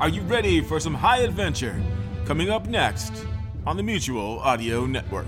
Are 0.00 0.08
you 0.08 0.22
ready 0.22 0.60
for 0.60 0.78
some 0.78 0.94
high 0.94 1.22
adventure? 1.22 1.82
Coming 2.24 2.50
up 2.50 2.68
next 2.68 3.12
on 3.66 3.76
the 3.76 3.82
Mutual 3.82 4.38
Audio 4.38 4.86
Network. 4.86 5.26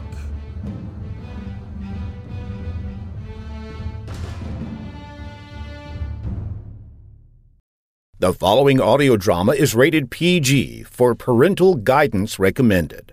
The 8.20 8.33
following 8.33 8.80
audio 8.80 9.16
drama 9.16 9.55
is 9.55 9.75
rated 9.75 10.09
PG 10.09 10.84
for 10.84 11.16
parental 11.16 11.75
guidance 11.75 12.39
recommended. 12.39 13.11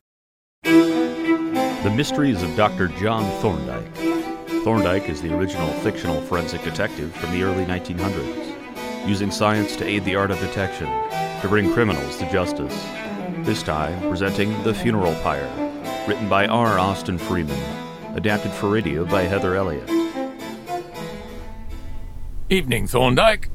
The 0.64 1.94
Mysteries 1.96 2.44
of 2.44 2.55
Dr. 2.55 2.89
John 2.89 3.24
Thorndyke. 3.42 3.96
Thorndyke 4.64 5.10
is 5.10 5.24
the 5.24 5.36
original 5.36 5.70
fictional 5.82 6.21
forensic 6.21 6.62
detective 6.62 7.12
from 7.16 7.32
the 7.32 7.42
early 7.42 7.66
1900s, 7.66 8.46
using 9.08 9.32
science 9.32 9.76
to 9.78 9.86
aid 9.86 10.04
the 10.05 10.16
art 10.16 10.32
of 10.32 10.39
detection, 10.39 10.88
to 11.42 11.47
bring 11.47 11.71
criminals 11.74 12.18
to 12.18 12.32
justice. 12.32 12.75
This 13.46 13.64
time, 13.64 14.00
presenting 14.10 14.52
The 14.64 14.74
Funeral 14.74 15.14
Pyre, 15.24 15.50
written 16.07 16.28
by 16.28 16.47
R. 16.47 16.78
Austin 16.78 17.18
Freeman, 17.18 17.57
adapted 18.16 18.52
for 18.52 18.70
radio 18.70 19.06
by 19.06 19.24
Heather 19.24 19.56
Elliott. 19.56 19.89
Evening, 22.50 22.88
Thorndyke. 22.88 23.50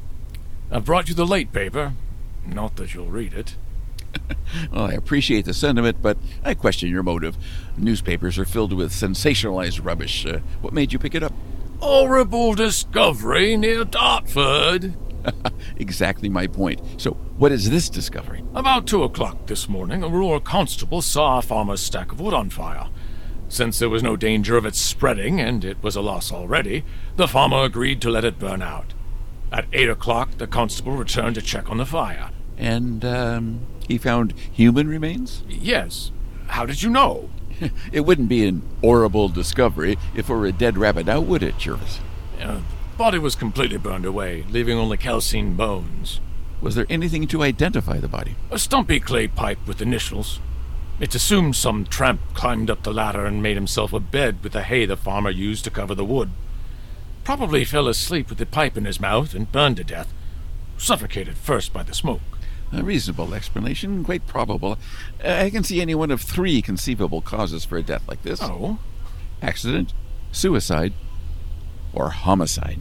I've 0.70 0.84
brought 0.84 1.08
you 1.08 1.14
the 1.14 1.26
late 1.26 1.52
paper. 1.52 1.92
Not 2.46 2.76
that 2.76 2.94
you'll 2.94 3.10
read 3.10 3.34
it. 3.34 3.56
Well, 4.70 4.84
I 4.84 4.92
appreciate 4.92 5.46
the 5.46 5.54
sentiment, 5.54 6.02
but 6.02 6.18
I 6.44 6.52
question 6.52 6.90
your 6.90 7.02
motive. 7.02 7.38
Newspapers 7.78 8.38
are 8.38 8.44
filled 8.44 8.74
with 8.74 8.92
sensationalized 8.92 9.82
rubbish. 9.82 10.26
Uh, 10.26 10.40
what 10.60 10.74
made 10.74 10.92
you 10.92 10.98
pick 10.98 11.14
it 11.14 11.22
up? 11.22 11.32
Horrible 11.80 12.54
discovery 12.54 13.56
near 13.56 13.84
Dartford. 13.84 14.94
exactly 15.76 16.28
my 16.28 16.46
point. 16.46 16.80
So, 16.96 17.12
what 17.36 17.52
is 17.52 17.70
this 17.70 17.88
discovery? 17.88 18.44
About 18.54 18.86
two 18.86 19.02
o'clock 19.02 19.46
this 19.46 19.68
morning, 19.68 20.02
a 20.02 20.08
rural 20.08 20.40
constable 20.40 21.02
saw 21.02 21.38
a 21.38 21.42
farmer's 21.42 21.80
stack 21.80 22.12
of 22.12 22.20
wood 22.20 22.34
on 22.34 22.50
fire. 22.50 22.88
Since 23.48 23.78
there 23.78 23.90
was 23.90 24.02
no 24.02 24.16
danger 24.16 24.56
of 24.56 24.64
its 24.64 24.78
spreading, 24.78 25.40
and 25.40 25.64
it 25.64 25.82
was 25.82 25.94
a 25.94 26.00
loss 26.00 26.32
already, 26.32 26.84
the 27.16 27.28
farmer 27.28 27.64
agreed 27.64 28.00
to 28.02 28.10
let 28.10 28.24
it 28.24 28.38
burn 28.38 28.62
out. 28.62 28.94
At 29.52 29.66
eight 29.72 29.90
o'clock, 29.90 30.38
the 30.38 30.46
constable 30.46 30.96
returned 30.96 31.34
to 31.34 31.42
check 31.42 31.70
on 31.70 31.76
the 31.76 31.84
fire. 31.84 32.30
And, 32.56 33.04
um, 33.04 33.66
he 33.86 33.98
found 33.98 34.32
human 34.32 34.88
remains? 34.88 35.42
Yes. 35.48 36.12
How 36.46 36.64
did 36.64 36.82
you 36.82 36.90
know? 36.90 37.28
It 37.92 38.00
wouldn't 38.00 38.28
be 38.28 38.46
an 38.46 38.62
horrible 38.80 39.28
discovery 39.28 39.96
if 40.16 40.28
it 40.28 40.32
were 40.32 40.46
a 40.46 40.52
dead 40.52 40.78
rabbit 40.78 41.06
now, 41.06 41.20
would 41.20 41.42
it, 41.42 41.58
Jervis? 41.58 42.00
Uh, 42.40 42.60
body 42.96 43.18
was 43.18 43.34
completely 43.34 43.78
burned 43.78 44.04
away, 44.04 44.44
leaving 44.50 44.78
only 44.78 44.96
calcined 44.96 45.56
bones. 45.56 46.20
Was 46.60 46.74
there 46.74 46.86
anything 46.88 47.26
to 47.28 47.42
identify 47.42 47.98
the 47.98 48.08
body? 48.08 48.36
A 48.50 48.58
stumpy 48.58 49.00
clay 49.00 49.26
pipe 49.26 49.58
with 49.66 49.82
initials. 49.82 50.40
It's 51.00 51.14
assumed 51.14 51.56
some 51.56 51.84
tramp 51.84 52.20
climbed 52.34 52.70
up 52.70 52.82
the 52.84 52.92
ladder 52.92 53.26
and 53.26 53.42
made 53.42 53.56
himself 53.56 53.92
a 53.92 54.00
bed 54.00 54.38
with 54.42 54.52
the 54.52 54.62
hay 54.62 54.86
the 54.86 54.96
farmer 54.96 55.30
used 55.30 55.64
to 55.64 55.70
cover 55.70 55.94
the 55.94 56.04
wood. 56.04 56.30
Probably 57.24 57.64
fell 57.64 57.88
asleep 57.88 58.28
with 58.28 58.38
the 58.38 58.46
pipe 58.46 58.76
in 58.76 58.84
his 58.84 59.00
mouth 59.00 59.34
and 59.34 59.50
burned 59.50 59.78
to 59.78 59.84
death. 59.84 60.12
Suffocated 60.78 61.36
first 61.36 61.72
by 61.72 61.82
the 61.82 61.94
smoke. 61.94 62.20
A 62.72 62.82
reasonable 62.82 63.34
explanation, 63.34 64.04
quite 64.04 64.26
probable. 64.26 64.78
I 65.22 65.50
can 65.50 65.62
see 65.64 65.80
any 65.80 65.94
one 65.94 66.10
of 66.10 66.20
three 66.20 66.62
conceivable 66.62 67.20
causes 67.20 67.64
for 67.64 67.76
a 67.76 67.82
death 67.82 68.06
like 68.08 68.22
this 68.22 68.40
Oh? 68.42 68.78
accident, 69.42 69.92
suicide, 70.30 70.92
or 71.92 72.10
homicide. 72.10 72.80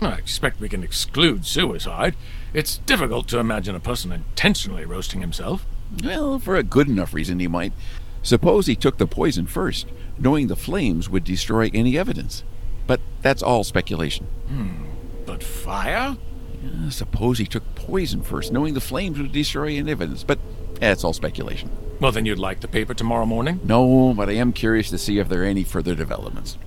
I 0.00 0.12
expect 0.12 0.60
we 0.60 0.68
can 0.68 0.82
exclude 0.82 1.46
suicide. 1.46 2.16
It's 2.52 2.78
difficult 2.78 3.28
to 3.28 3.38
imagine 3.38 3.74
a 3.74 3.80
person 3.80 4.12
intentionally 4.12 4.84
roasting 4.84 5.20
himself. 5.20 5.66
Well, 6.02 6.38
for 6.38 6.56
a 6.56 6.62
good 6.62 6.88
enough 6.88 7.14
reason, 7.14 7.38
he 7.38 7.48
might. 7.48 7.72
Suppose 8.22 8.66
he 8.66 8.76
took 8.76 8.98
the 8.98 9.06
poison 9.06 9.46
first, 9.46 9.86
knowing 10.18 10.48
the 10.48 10.56
flames 10.56 11.08
would 11.08 11.24
destroy 11.24 11.70
any 11.72 11.96
evidence. 11.96 12.42
But 12.86 13.00
that's 13.22 13.42
all 13.42 13.64
speculation. 13.64 14.26
But 15.24 15.42
fire? 15.42 16.16
Uh, 16.64 16.90
suppose 16.90 17.38
he 17.38 17.46
took 17.46 17.74
poison 17.74 18.22
first, 18.22 18.52
knowing 18.52 18.74
the 18.74 18.80
flames 18.80 19.18
would 19.18 19.32
destroy 19.32 19.76
any 19.76 19.90
evidence. 19.90 20.24
But 20.24 20.38
that's 20.80 21.04
all 21.04 21.12
speculation. 21.12 21.70
Well, 22.00 22.12
then 22.12 22.26
you'd 22.26 22.38
like 22.38 22.60
the 22.60 22.68
paper 22.68 22.94
tomorrow 22.94 23.26
morning? 23.26 23.60
No, 23.64 24.12
but 24.14 24.28
I 24.28 24.32
am 24.32 24.52
curious 24.52 24.90
to 24.90 24.98
see 24.98 25.18
if 25.18 25.28
there 25.28 25.42
are 25.42 25.46
any 25.46 25.64
further 25.64 25.94
developments. 25.94 26.58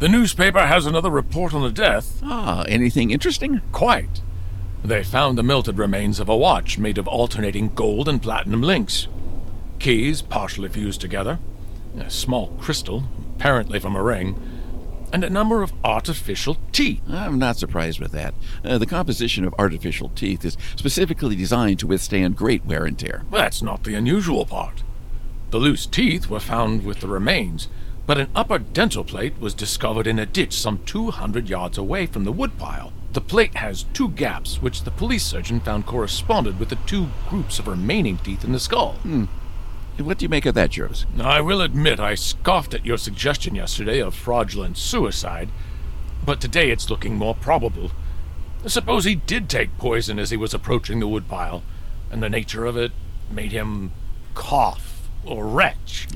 The 0.00 0.08
newspaper 0.08 0.60
has 0.60 0.86
another 0.86 1.10
report 1.10 1.52
on 1.52 1.60
the 1.60 1.70
death. 1.70 2.22
Ah, 2.24 2.62
anything 2.62 3.10
interesting? 3.10 3.60
Quite. 3.70 4.22
They 4.82 5.04
found 5.04 5.36
the 5.36 5.42
melted 5.42 5.76
remains 5.76 6.18
of 6.18 6.28
a 6.30 6.36
watch 6.36 6.78
made 6.78 6.96
of 6.96 7.06
alternating 7.06 7.74
gold 7.74 8.08
and 8.08 8.22
platinum 8.22 8.62
links. 8.62 9.08
Keys 9.78 10.22
partially 10.22 10.70
fused 10.70 11.02
together, 11.02 11.38
a 11.98 12.08
small 12.08 12.46
crystal, 12.58 13.04
apparently 13.36 13.78
from 13.78 13.94
a 13.94 14.02
ring, 14.02 14.40
and 15.12 15.22
a 15.22 15.28
number 15.28 15.62
of 15.62 15.74
artificial 15.84 16.56
teeth. 16.72 17.02
I'm 17.06 17.38
not 17.38 17.58
surprised 17.58 18.00
with 18.00 18.12
that. 18.12 18.32
Uh, 18.64 18.78
the 18.78 18.86
composition 18.86 19.44
of 19.44 19.54
artificial 19.58 20.08
teeth 20.14 20.46
is 20.46 20.56
specifically 20.76 21.36
designed 21.36 21.78
to 21.80 21.86
withstand 21.86 22.36
great 22.36 22.64
wear 22.64 22.86
and 22.86 22.98
tear. 22.98 23.24
That's 23.30 23.60
not 23.60 23.84
the 23.84 23.96
unusual 23.96 24.46
part. 24.46 24.82
The 25.50 25.58
loose 25.58 25.84
teeth 25.84 26.30
were 26.30 26.40
found 26.40 26.86
with 26.86 27.00
the 27.00 27.08
remains, 27.08 27.68
but 28.10 28.18
an 28.18 28.28
upper 28.34 28.58
dental 28.58 29.04
plate 29.04 29.38
was 29.38 29.54
discovered 29.54 30.04
in 30.04 30.18
a 30.18 30.26
ditch 30.26 30.52
some 30.52 30.80
200 30.84 31.48
yards 31.48 31.78
away 31.78 32.06
from 32.06 32.24
the 32.24 32.32
woodpile. 32.32 32.92
The 33.12 33.20
plate 33.20 33.54
has 33.54 33.84
two 33.92 34.08
gaps, 34.08 34.60
which 34.60 34.82
the 34.82 34.90
police 34.90 35.22
surgeon 35.22 35.60
found 35.60 35.86
corresponded 35.86 36.58
with 36.58 36.70
the 36.70 36.78
two 36.86 37.06
groups 37.28 37.60
of 37.60 37.68
remaining 37.68 38.18
teeth 38.18 38.42
in 38.42 38.50
the 38.50 38.58
skull. 38.58 38.94
Hmm. 38.94 39.26
What 39.98 40.18
do 40.18 40.24
you 40.24 40.28
make 40.28 40.44
of 40.44 40.56
that, 40.56 40.70
Jervis? 40.70 41.06
I 41.20 41.40
will 41.40 41.60
admit 41.60 42.00
I 42.00 42.16
scoffed 42.16 42.74
at 42.74 42.84
your 42.84 42.98
suggestion 42.98 43.54
yesterday 43.54 44.00
of 44.00 44.16
fraudulent 44.16 44.76
suicide, 44.76 45.50
but 46.26 46.40
today 46.40 46.72
it's 46.72 46.90
looking 46.90 47.14
more 47.14 47.36
probable. 47.36 47.92
Suppose 48.66 49.04
he 49.04 49.14
did 49.14 49.48
take 49.48 49.78
poison 49.78 50.18
as 50.18 50.30
he 50.30 50.36
was 50.36 50.52
approaching 50.52 50.98
the 50.98 51.06
woodpile, 51.06 51.62
and 52.10 52.20
the 52.20 52.28
nature 52.28 52.66
of 52.66 52.76
it 52.76 52.90
made 53.30 53.52
him 53.52 53.92
cough 54.34 54.89
or 55.24 55.46
retch. 55.46 56.08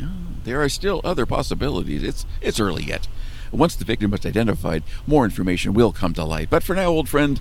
There 0.45 0.63
are 0.63 0.69
still 0.69 1.01
other 1.05 1.27
possibilities. 1.27 2.03
It's 2.03 2.27
it's 2.41 2.61
early 2.61 2.85
yet. 2.85 3.09
Once 3.53 3.77
the 3.77 3.85
victim 3.85 4.13
is 4.13 4.27
identified, 4.27 4.83
more 5.07 5.25
information 5.25 5.75
will 5.75 5.93
come 5.93 6.13
to 6.15 6.25
light. 6.25 6.51
But 6.51 6.65
for 6.65 6.75
now, 6.75 6.87
old 6.87 7.09
friend, 7.09 7.41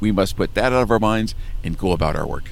we 0.00 0.10
must 0.10 0.36
put 0.36 0.54
that 0.54 0.72
out 0.72 0.82
of 0.82 0.90
our 0.90 0.98
minds 0.98 1.34
and 1.62 1.78
go 1.78 1.92
about 1.92 2.16
our 2.16 2.26
work. 2.26 2.50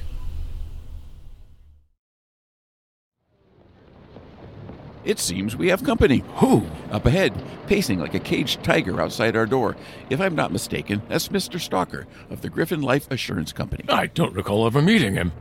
It 5.03 5.17
seems 5.19 5.55
we 5.55 5.69
have 5.69 5.83
company. 5.83 6.23
Who? 6.35 6.67
Up 6.91 7.05
ahead, 7.05 7.33
pacing 7.67 7.99
like 7.99 8.13
a 8.13 8.19
caged 8.19 8.63
tiger 8.63 9.01
outside 9.01 9.35
our 9.35 9.47
door. 9.47 9.75
If 10.09 10.21
I'm 10.21 10.35
not 10.35 10.51
mistaken, 10.51 11.01
that's 11.09 11.29
Mr. 11.29 11.59
Stalker 11.59 12.05
of 12.29 12.41
the 12.41 12.49
Griffin 12.49 12.81
Life 12.81 13.09
Assurance 13.09 13.51
Company. 13.51 13.83
I 13.89 14.07
don't 14.07 14.35
recall 14.35 14.67
ever 14.67 14.81
meeting 14.81 15.15
him. 15.15 15.31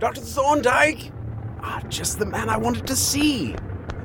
Dr. 0.00 0.20
Thorndyke? 0.20 1.12
Ah, 1.62 1.80
just 1.88 2.18
the 2.18 2.26
man 2.26 2.48
I 2.48 2.56
wanted 2.56 2.86
to 2.86 2.96
see. 2.96 3.54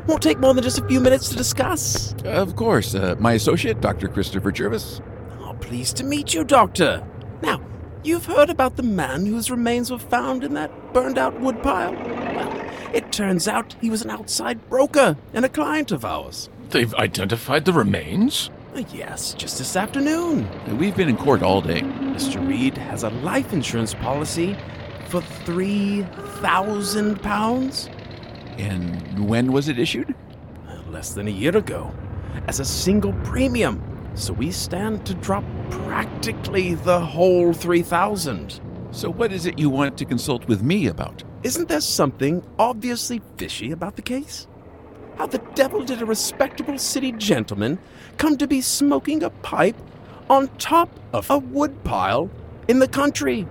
Won't 0.07 0.23
take 0.23 0.39
more 0.39 0.53
than 0.53 0.63
just 0.63 0.79
a 0.79 0.87
few 0.87 0.99
minutes 0.99 1.29
to 1.29 1.35
discuss. 1.35 2.13
Of 2.25 2.55
course, 2.55 2.95
uh, 2.95 3.15
my 3.19 3.33
associate, 3.33 3.81
Dr. 3.81 4.07
Christopher 4.07 4.51
Jervis. 4.51 5.01
Oh, 5.39 5.53
pleased 5.59 5.97
to 5.97 6.03
meet 6.03 6.33
you, 6.33 6.43
Doctor. 6.43 7.03
Now, 7.41 7.61
you've 8.03 8.25
heard 8.25 8.49
about 8.49 8.77
the 8.77 8.83
man 8.83 9.25
whose 9.25 9.51
remains 9.51 9.91
were 9.91 9.99
found 9.99 10.43
in 10.43 10.53
that 10.55 10.93
burned 10.93 11.17
out 11.17 11.39
woodpile? 11.39 11.93
Well, 11.93 12.69
it 12.93 13.11
turns 13.11 13.47
out 13.47 13.75
he 13.79 13.89
was 13.89 14.01
an 14.03 14.09
outside 14.09 14.67
broker 14.69 15.17
and 15.33 15.45
a 15.45 15.49
client 15.49 15.91
of 15.91 16.03
ours. 16.03 16.49
They've 16.71 16.93
identified 16.95 17.65
the 17.65 17.73
remains? 17.73 18.49
Uh, 18.75 18.83
Yes, 18.93 19.33
just 19.33 19.57
this 19.57 19.75
afternoon. 19.75 20.47
We've 20.77 20.95
been 20.95 21.09
in 21.09 21.17
court 21.17 21.43
all 21.43 21.61
day. 21.61 21.81
Mr. 21.81 22.45
Reed 22.47 22.77
has 22.77 23.03
a 23.03 23.09
life 23.09 23.51
insurance 23.53 23.93
policy 23.93 24.55
for 25.11 25.21
three 25.43 26.03
thousand 26.39 27.21
pounds. 27.21 27.89
And 28.57 29.27
when 29.27 29.51
was 29.51 29.67
it 29.67 29.77
issued? 29.77 30.15
Less 30.89 31.13
than 31.13 31.27
a 31.27 31.31
year 31.31 31.55
ago, 31.55 31.93
as 32.47 32.61
a 32.61 32.65
single 32.65 33.13
premium. 33.25 33.83
So 34.15 34.33
we 34.33 34.51
stand 34.51 35.05
to 35.05 35.13
drop 35.13 35.43
practically 35.69 36.75
the 36.75 36.99
whole 36.99 37.51
three 37.51 37.81
thousand. 37.81 38.61
So, 38.91 39.09
what 39.09 39.31
is 39.31 39.45
it 39.45 39.59
you 39.59 39.69
want 39.69 39.97
to 39.97 40.05
consult 40.05 40.47
with 40.47 40.63
me 40.63 40.87
about? 40.87 41.23
Isn't 41.43 41.69
there 41.69 41.81
something 41.81 42.43
obviously 42.59 43.21
fishy 43.37 43.71
about 43.71 43.95
the 43.95 44.01
case? 44.01 44.47
How 45.17 45.27
the 45.27 45.41
devil 45.55 45.83
did 45.83 46.01
a 46.01 46.05
respectable 46.05 46.77
city 46.77 47.11
gentleman 47.13 47.79
come 48.17 48.37
to 48.37 48.47
be 48.47 48.61
smoking 48.61 49.23
a 49.23 49.29
pipe 49.29 49.77
on 50.29 50.47
top 50.57 50.89
of 51.13 51.29
a 51.29 51.37
woodpile 51.37 52.29
in 52.67 52.79
the 52.79 52.87
country 52.87 53.47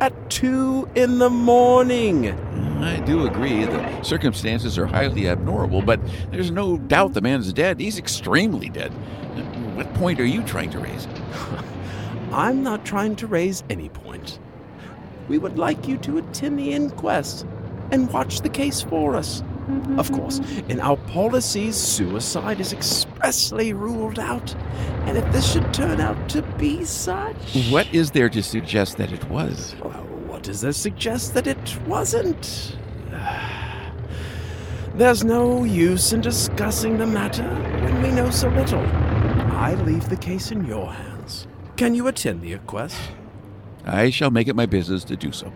at 0.00 0.30
two 0.30 0.88
in 0.94 1.18
the 1.18 1.30
morning? 1.30 2.30
I 2.82 2.98
do 3.00 3.26
agree 3.26 3.64
the 3.64 4.02
circumstances 4.02 4.78
are 4.78 4.86
highly 4.86 5.28
abnormal, 5.28 5.82
but 5.82 6.00
there's 6.30 6.50
no 6.50 6.78
doubt 6.78 7.12
the 7.12 7.20
man's 7.20 7.52
dead. 7.52 7.78
He's 7.78 7.98
extremely 7.98 8.70
dead. 8.70 8.90
What 9.76 9.92
point 9.94 10.18
are 10.20 10.26
you 10.26 10.42
trying 10.42 10.70
to 10.70 10.78
raise? 10.78 11.06
I'm 12.32 12.62
not 12.62 12.84
trying 12.84 13.16
to 13.16 13.26
raise 13.26 13.62
any 13.68 13.88
point. 13.90 14.38
We 15.28 15.38
would 15.38 15.58
like 15.58 15.86
you 15.86 15.98
to 15.98 16.18
attend 16.18 16.58
the 16.58 16.72
inquest 16.72 17.46
and 17.90 18.10
watch 18.10 18.40
the 18.40 18.48
case 18.48 18.80
for 18.80 19.16
us. 19.16 19.42
Of 19.98 20.12
course, 20.12 20.38
in 20.68 20.80
our 20.80 20.96
policies, 20.96 21.76
suicide 21.76 22.60
is 22.60 22.72
expressly 22.72 23.72
ruled 23.72 24.18
out. 24.18 24.54
And 25.06 25.18
if 25.18 25.32
this 25.32 25.52
should 25.52 25.72
turn 25.74 26.00
out 26.00 26.28
to 26.30 26.42
be 26.58 26.84
such. 26.84 27.36
What 27.70 27.92
is 27.92 28.10
there 28.10 28.28
to 28.30 28.42
suggest 28.42 28.96
that 28.98 29.12
it 29.12 29.28
was? 29.28 29.74
Well, 29.82 30.06
what 30.26 30.42
does 30.42 30.60
there 30.60 30.72
suggest 30.72 31.34
that 31.34 31.46
it 31.46 31.78
wasn't? 31.86 32.76
There's 34.94 35.24
no 35.24 35.64
use 35.64 36.12
in 36.12 36.20
discussing 36.20 36.98
the 36.98 37.06
matter 37.06 37.48
when 37.82 38.02
we 38.02 38.10
know 38.10 38.30
so 38.30 38.48
little. 38.48 38.80
I 38.80 39.74
leave 39.84 40.08
the 40.08 40.16
case 40.16 40.50
in 40.50 40.64
your 40.64 40.92
hands. 40.92 41.46
Can 41.76 41.94
you 41.94 42.08
attend 42.08 42.42
the 42.42 42.52
inquest? 42.52 42.96
I 43.84 44.10
shall 44.10 44.30
make 44.30 44.48
it 44.48 44.56
my 44.56 44.66
business 44.66 45.04
to 45.04 45.16
do 45.16 45.32
so. 45.32 45.52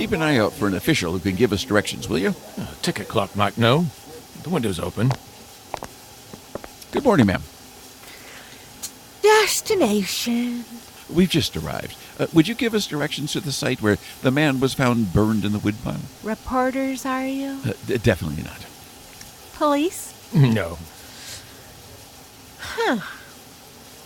Keep 0.00 0.12
an 0.12 0.22
eye 0.22 0.38
out 0.38 0.54
for 0.54 0.66
an 0.66 0.72
official 0.72 1.12
who 1.12 1.18
can 1.18 1.36
give 1.36 1.52
us 1.52 1.62
directions, 1.62 2.08
will 2.08 2.16
you? 2.16 2.34
Uh, 2.58 2.66
ticket 2.80 3.06
clock 3.06 3.36
might 3.36 3.58
know. 3.58 3.84
The 4.44 4.48
window's 4.48 4.80
open. 4.80 5.12
Good 6.90 7.04
morning, 7.04 7.26
ma'am. 7.26 7.42
Destination. 9.20 10.64
We've 11.10 11.28
just 11.28 11.54
arrived. 11.54 11.98
Uh, 12.18 12.28
would 12.32 12.48
you 12.48 12.54
give 12.54 12.72
us 12.72 12.86
directions 12.86 13.32
to 13.32 13.40
the 13.40 13.52
site 13.52 13.82
where 13.82 13.98
the 14.22 14.30
man 14.30 14.58
was 14.58 14.72
found 14.72 15.12
burned 15.12 15.44
in 15.44 15.52
the 15.52 15.58
woodpile? 15.58 16.00
Reporters, 16.22 17.04
are 17.04 17.26
you? 17.26 17.60
Uh, 17.62 17.72
d- 17.86 17.98
definitely 17.98 18.42
not. 18.42 18.64
Police? 19.52 20.14
No. 20.34 20.78
Huh. 22.58 23.00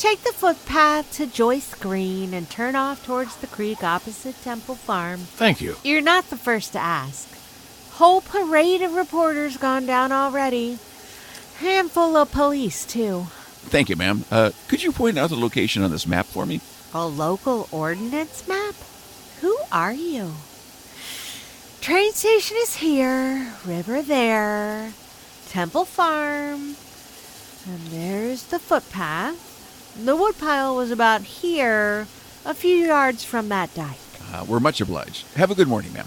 Take 0.04 0.22
the 0.22 0.34
footpath 0.34 1.10
to 1.12 1.26
Joyce 1.26 1.74
Green 1.76 2.34
and 2.34 2.50
turn 2.50 2.76
off 2.76 3.06
towards 3.06 3.36
the 3.36 3.46
creek 3.46 3.82
opposite 3.82 4.38
Temple 4.42 4.74
Farm. 4.74 5.20
Thank 5.20 5.62
you. 5.62 5.76
You're 5.82 6.02
not 6.02 6.28
the 6.28 6.36
first 6.36 6.74
to 6.74 6.78
ask. 6.78 7.26
Whole 7.92 8.20
parade 8.20 8.82
of 8.82 8.92
reporters 8.92 9.56
gone 9.56 9.86
down 9.86 10.12
already. 10.12 10.78
Handful 11.56 12.18
of 12.18 12.30
police, 12.32 12.84
too. 12.84 13.28
Thank 13.72 13.88
you, 13.88 13.96
ma'am. 13.96 14.26
Uh, 14.30 14.50
could 14.68 14.82
you 14.82 14.92
point 14.92 15.16
out 15.16 15.30
the 15.30 15.36
location 15.36 15.82
on 15.82 15.90
this 15.90 16.06
map 16.06 16.26
for 16.26 16.44
me? 16.44 16.60
A 16.92 17.06
local 17.06 17.66
ordnance 17.72 18.46
map? 18.46 18.74
Who 19.40 19.56
are 19.72 19.94
you? 19.94 20.34
Train 21.80 22.12
station 22.12 22.58
is 22.60 22.76
here, 22.76 23.54
river 23.64 24.02
there, 24.02 24.92
Temple 25.48 25.86
Farm, 25.86 26.76
and 27.66 27.80
there's 27.88 28.44
the 28.44 28.58
footpath. 28.58 29.53
The 29.96 30.16
woodpile 30.16 30.74
was 30.74 30.90
about 30.90 31.22
here, 31.22 32.08
a 32.44 32.52
few 32.54 32.76
yards 32.76 33.22
from 33.24 33.48
that 33.50 33.72
dike. 33.74 33.98
Uh, 34.32 34.44
we're 34.48 34.58
much 34.58 34.80
obliged. 34.80 35.26
Have 35.34 35.52
a 35.52 35.54
good 35.54 35.68
morning, 35.68 35.92
ma'am. 35.92 36.06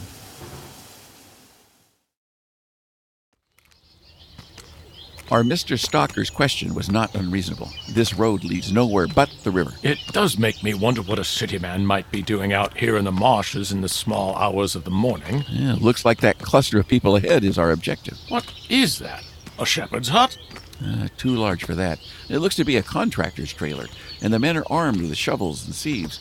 Our 5.30 5.44
Mr. 5.44 5.78
Stalker's 5.78 6.30
question 6.30 6.74
was 6.74 6.90
not 6.90 7.14
unreasonable. 7.14 7.70
This 7.90 8.14
road 8.14 8.46
leads 8.46 8.72
nowhere 8.72 9.08
but 9.08 9.30
the 9.44 9.52
river. 9.52 9.74
It 9.84 10.00
does 10.12 10.38
make 10.38 10.64
me 10.64 10.74
wonder 10.74 11.02
what 11.02 11.20
a 11.20 11.24
city 11.26 11.60
man 11.60 11.86
might 11.86 12.10
be 12.12 12.22
doing 12.22 12.54
out 12.54 12.78
here 12.78 12.96
in 12.96 13.04
the 13.04 13.12
marshes 13.12 13.74
in 13.74 13.82
the 13.82 13.90
small 13.90 14.36
hours 14.36 14.74
of 14.74 14.86
the 14.86 14.92
morning. 14.92 15.44
Yeah, 15.50 15.76
looks 15.80 16.06
like 16.06 16.22
that 16.22 16.40
cluster 16.40 16.80
of 16.80 16.88
people 16.88 17.18
ahead 17.18 17.44
is 17.44 17.58
our 17.58 17.72
objective. 17.72 18.18
What 18.30 18.54
is 18.70 19.00
that? 19.00 19.24
A 19.60 19.66
shepherd's 19.66 20.10
hut? 20.10 20.38
Uh, 20.84 21.08
too 21.18 21.36
large 21.36 21.64
for 21.64 21.76
that. 21.76 22.00
It 22.30 22.38
looks 22.40 22.56
to 22.58 22.64
be 22.66 22.78
a 22.78 22.84
contractor's 22.84 23.52
trailer, 23.54 23.88
and 24.22 24.32
the 24.34 24.40
men 24.40 24.58
are 24.58 24.66
armed 24.70 25.02
with 25.02 25.18
shovels 25.18 25.66
and 25.66 25.74
sieves. 25.74 26.20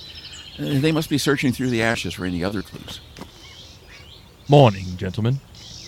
Uh, 0.59 0.81
they 0.81 0.93
must 0.93 1.11
be 1.11 1.19
searching 1.19 1.53
through 1.53 1.69
the 1.71 1.83
ashes 1.83 2.15
for 2.15 2.25
any 2.25 2.43
other 2.43 2.63
clues. 2.63 3.01
Morning, 4.49 4.97
gentlemen. 4.97 5.41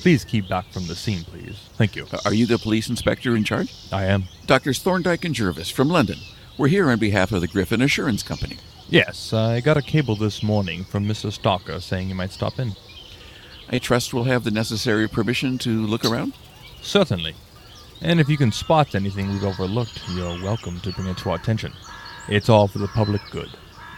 Please 0.03 0.25
keep 0.25 0.49
back 0.49 0.71
from 0.71 0.87
the 0.87 0.95
scene, 0.95 1.25
please. 1.25 1.57
Thank 1.77 1.97
you. 1.97 2.07
Uh, 2.13 2.19
Are 2.25 2.35
you 2.35 2.47
the 2.47 2.59
police 2.59 2.89
inspector 2.89 3.35
in 3.37 3.45
charge? 3.45 3.73
I 3.93 4.05
am. 4.05 4.25
Doctors 4.47 4.79
Thorndyke 4.81 5.25
and 5.25 5.35
Jervis 5.35 5.71
from 5.71 5.89
London. 5.89 6.19
We're 6.57 6.69
here 6.69 6.91
on 6.91 6.99
behalf 6.99 7.33
of 7.33 7.41
the 7.41 7.47
Griffin 7.49 7.81
Assurance 7.83 8.23
Company. 8.23 8.59
Yes, 8.89 9.33
I 9.33 9.61
got 9.61 9.77
a 9.77 9.83
cable 9.83 10.17
this 10.17 10.43
morning 10.43 10.85
from 10.85 11.07
Mr. 11.07 11.33
Stalker 11.33 11.81
saying 11.81 12.09
you 12.09 12.15
might 12.15 12.33
stop 12.33 12.59
in. 12.59 12.73
I 13.71 13.79
trust 13.79 14.15
we'll 14.15 14.25
have 14.25 14.45
the 14.45 14.51
necessary 14.51 15.09
permission 15.09 15.59
to 15.59 15.87
look 15.87 16.05
around. 16.05 16.33
Certainly. 16.81 17.35
And 18.01 18.21
if 18.21 18.29
you 18.29 18.37
can 18.37 18.53
spot 18.53 18.95
anything 18.95 19.29
we've 19.29 19.45
overlooked, 19.45 20.01
you're 20.11 20.41
welcome 20.43 20.81
to 20.81 20.93
bring 20.93 21.09
it 21.09 21.19
to 21.19 21.31
our 21.31 21.37
attention. 21.37 21.73
It's 22.29 22.49
all 22.49 22.69
for 22.69 22.79
the 22.79 22.89
public 22.89 23.21
good. 23.31 23.51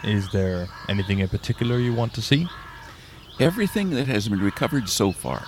Is 0.03 0.29
there 0.31 0.67
anything 0.89 1.19
in 1.19 1.27
particular 1.27 1.77
you 1.77 1.93
want 1.93 2.13
to 2.15 2.21
see? 2.21 2.47
Everything 3.39 3.91
that 3.91 4.07
has 4.07 4.27
been 4.27 4.41
recovered 4.41 4.89
so 4.89 5.11
far. 5.11 5.45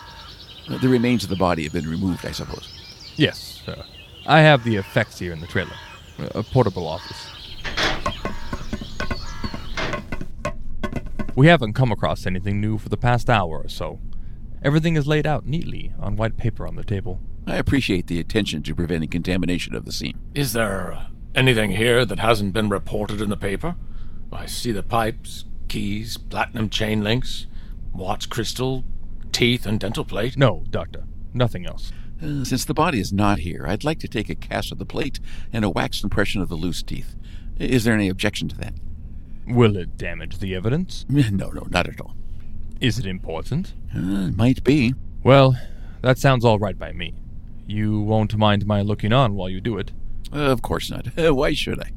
Uh, 0.69 0.77
The 0.77 0.87
remains 0.87 1.23
of 1.23 1.29
the 1.29 1.35
body 1.35 1.63
have 1.63 1.73
been 1.73 1.89
removed, 1.89 2.25
I 2.25 2.31
suppose. 2.31 2.69
Yes, 3.15 3.61
sir. 3.65 3.83
I 4.25 4.39
have 4.41 4.63
the 4.63 4.75
effects 4.75 5.19
here 5.19 5.33
in 5.33 5.41
the 5.41 5.47
trailer. 5.47 5.75
A 6.35 6.43
portable 6.43 6.87
office. 6.87 7.27
We 11.35 11.47
haven't 11.47 11.73
come 11.73 11.91
across 11.91 12.27
anything 12.27 12.61
new 12.61 12.77
for 12.77 12.89
the 12.89 12.97
past 12.97 13.29
hour 13.29 13.61
or 13.63 13.67
so. 13.67 13.99
Everything 14.61 14.95
is 14.95 15.07
laid 15.07 15.25
out 15.25 15.45
neatly 15.47 15.91
on 15.99 16.15
white 16.15 16.37
paper 16.37 16.67
on 16.67 16.75
the 16.75 16.83
table. 16.83 17.19
I 17.45 17.55
appreciate 17.57 18.07
the 18.07 18.19
attention 18.19 18.63
to 18.63 18.75
preventing 18.75 19.09
contamination 19.09 19.75
of 19.75 19.85
the 19.85 19.91
scene. 19.91 20.17
Is 20.33 20.53
there 20.53 21.07
anything 21.35 21.71
here 21.71 22.05
that 22.05 22.19
hasn't 22.19 22.53
been 22.53 22.69
reported 22.69 23.21
in 23.21 23.29
the 23.29 23.37
paper? 23.37 23.75
I 24.31 24.45
see 24.45 24.71
the 24.71 24.83
pipes, 24.83 25.45
keys, 25.67 26.17
platinum 26.17 26.69
chain 26.69 27.03
links, 27.03 27.47
watch 27.93 28.29
crystal, 28.29 28.83
teeth, 29.31 29.65
and 29.65 29.79
dental 29.79 30.05
plate. 30.05 30.37
No, 30.37 30.63
Doctor. 30.69 31.03
Nothing 31.33 31.65
else. 31.65 31.91
Uh, 32.21 32.43
since 32.43 32.63
the 32.63 32.73
body 32.73 32.99
is 32.99 33.11
not 33.11 33.39
here, 33.39 33.65
I'd 33.67 33.83
like 33.83 33.99
to 33.99 34.07
take 34.07 34.29
a 34.29 34.35
cast 34.35 34.71
of 34.71 34.77
the 34.77 34.85
plate 34.85 35.19
and 35.51 35.65
a 35.65 35.69
wax 35.69 36.03
impression 36.03 36.41
of 36.41 36.49
the 36.49 36.55
loose 36.55 36.81
teeth. 36.81 37.15
Is 37.59 37.83
there 37.83 37.93
any 37.93 38.07
objection 38.09 38.47
to 38.49 38.57
that? 38.57 38.73
Will 39.47 39.75
it 39.75 39.97
damage 39.97 40.39
the 40.39 40.55
evidence? 40.55 41.05
No, 41.09 41.49
no, 41.49 41.67
not 41.69 41.87
at 41.89 41.99
all. 41.99 42.15
Is 42.79 42.97
it 42.97 43.05
important? 43.05 43.73
Uh, 43.93 44.31
might 44.31 44.63
be. 44.63 44.93
Well, 45.23 45.57
that 46.01 46.17
sounds 46.17 46.45
all 46.45 46.59
right 46.59 46.77
by 46.77 46.91
me. 46.91 47.13
You 47.65 48.01
won't 48.01 48.37
mind 48.37 48.65
my 48.65 48.81
looking 48.81 49.13
on 49.13 49.35
while 49.35 49.49
you 49.49 49.61
do 49.61 49.77
it. 49.77 49.91
Uh, 50.31 50.51
of 50.51 50.61
course 50.61 50.89
not. 50.89 51.17
Uh, 51.17 51.33
why 51.35 51.53
should 51.53 51.79
I? 51.79 51.91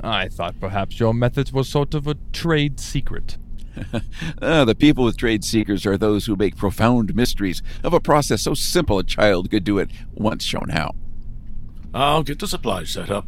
I 0.00 0.28
thought 0.28 0.60
perhaps 0.60 1.00
your 1.00 1.14
methods 1.14 1.52
were 1.52 1.64
sort 1.64 1.94
of 1.94 2.06
a 2.06 2.16
trade 2.32 2.78
secret. 2.78 3.38
Uh, 4.40 4.64
the 4.64 4.74
people 4.74 5.04
with 5.04 5.16
trade 5.16 5.44
secrets 5.44 5.86
are 5.86 5.98
those 5.98 6.26
who 6.26 6.36
make 6.36 6.56
profound 6.56 7.14
mysteries 7.14 7.62
of 7.82 7.92
a 7.92 8.00
process 8.00 8.42
so 8.42 8.54
simple 8.54 8.98
a 8.98 9.04
child 9.04 9.50
could 9.50 9.64
do 9.64 9.78
it 9.78 9.90
once 10.14 10.44
shown 10.44 10.68
how. 10.70 10.94
I'll 11.94 12.22
get 12.22 12.38
the 12.38 12.48
supplies 12.48 12.90
set 12.90 13.10
up. 13.10 13.26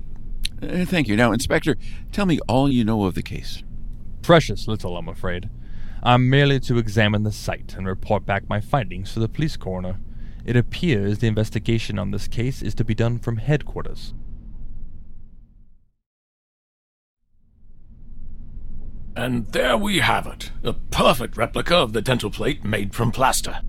Uh, 0.62 0.85
thank 0.85 1.09
you. 1.09 1.16
Now, 1.16 1.33
Inspector, 1.33 1.76
tell 2.12 2.26
me 2.26 2.38
all 2.49 2.71
you 2.71 2.85
know 2.85 3.04
of 3.04 3.14
the 3.14 3.23
case. 3.23 3.62
Precious 4.23 4.68
little, 4.68 4.97
I'm 4.97 5.09
afraid. 5.09 5.49
I'm 6.02 6.28
merely 6.28 6.61
to 6.61 6.78
examine 6.78 7.23
the 7.23 7.33
site 7.33 7.75
and 7.76 7.87
report 7.87 8.26
back 8.26 8.49
my 8.49 8.61
findings 8.61 9.14
to 9.14 9.21
the 9.21 9.28
police 9.28 9.57
coroner. 9.57 9.99
It 10.49 10.57
appears 10.57 11.19
the 11.19 11.26
investigation 11.26 11.99
on 11.99 12.11
this 12.11 12.26
case 12.26 12.62
is 12.62 12.75
to 12.76 12.83
be 12.83 12.95
done 12.95 13.19
from 13.19 13.37
headquarters. 13.37 14.14
And 19.14 19.47
there 19.49 19.76
we 19.76 19.99
have 19.99 20.26
it. 20.26 20.50
A 20.64 20.73
perfect 20.73 21.37
replica 21.37 21.76
of 21.76 21.93
the 21.93 22.00
dental 22.00 22.31
plate 22.31 22.64
made 22.64 22.95
from 22.95 23.12
plaster. 23.12 23.61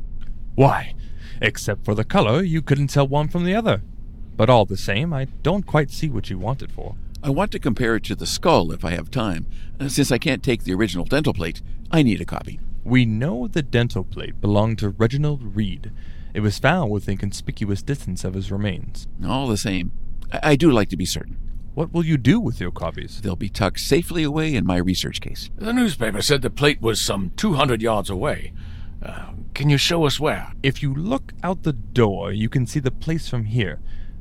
Why, 0.56 0.96
except 1.42 1.84
for 1.84 1.94
the 1.94 2.06
color, 2.06 2.42
you 2.44 2.62
couldn't 2.62 2.92
tell 2.92 3.10
one 3.10 3.28
from 3.28 3.44
the 3.44 3.56
other. 3.56 3.82
But 4.38 4.50
all 4.50 4.64
the 4.64 4.78
same, 4.78 5.12
I 5.12 5.26
don't 5.26 5.68
quite 5.68 5.92
see 5.92 6.10
what 6.10 6.30
you 6.30 6.38
want 6.38 6.62
it 6.62 6.72
for. 6.72 6.96
I 7.22 7.30
want 7.30 7.52
to 7.52 7.60
compare 7.60 7.98
it 7.98 8.06
to 8.06 8.16
the 8.16 8.26
skull 8.26 8.72
if 8.72 8.86
I 8.86 8.92
have 8.92 9.12
time. 9.12 9.48
Uh, 9.82 9.90
since 9.90 10.14
I 10.14 10.18
can't 10.18 10.42
take 10.42 10.64
the 10.64 10.76
original 10.76 11.04
dental 11.04 11.34
plate, 11.34 11.62
I 11.92 12.04
need 12.04 12.22
a 12.22 12.26
copy. 12.26 12.58
We 12.86 13.04
know 13.04 13.50
the 13.50 13.64
dental 13.64 14.06
plate 14.06 14.40
belonged 14.40 14.80
to 14.80 14.88
Reginald 14.88 15.58
Reed. 15.58 15.92
It 16.34 16.42
was 16.42 16.60
found 16.60 16.92
within 16.92 17.18
conspicuous 17.18 17.82
distance 17.82 18.24
of 18.24 18.34
his 18.34 18.52
remains. 18.52 19.08
All 19.26 19.48
the 19.48 19.58
same, 19.58 19.92
I, 20.32 20.52
I 20.52 20.56
do 20.56 20.72
like 20.72 20.90
to 20.90 20.98
be 20.98 21.06
certain. 21.06 21.38
What 21.74 21.94
will 21.94 22.06
you 22.06 22.18
do 22.18 22.40
with 22.40 22.60
your 22.60 22.72
copies? 22.72 23.22
They'll 23.22 23.36
be 23.36 23.50
tucked 23.50 23.80
safely 23.80 24.24
away 24.24 24.56
in 24.56 24.66
my 24.66 24.78
research 24.78 25.22
case. 25.22 25.50
The 25.56 25.74
newspaper 25.74 26.22
said 26.22 26.42
the 26.42 26.50
plate 26.50 26.82
was 26.82 27.00
some 27.00 27.32
200 27.38 27.82
yards 27.82 28.10
away. 28.10 28.54
Uh, 29.02 29.30
can 29.54 29.70
you 29.70 29.78
show 29.78 30.06
us 30.06 30.20
where? 30.20 30.52
If 30.62 30.84
you 30.84 30.94
look 30.94 31.34
out 31.44 31.64
the 31.64 31.74
door, 31.74 32.32
you 32.32 32.50
can 32.50 32.66
see 32.68 32.80
the 32.80 32.92
place 32.92 33.30
from 33.30 33.46
here, 33.46 33.80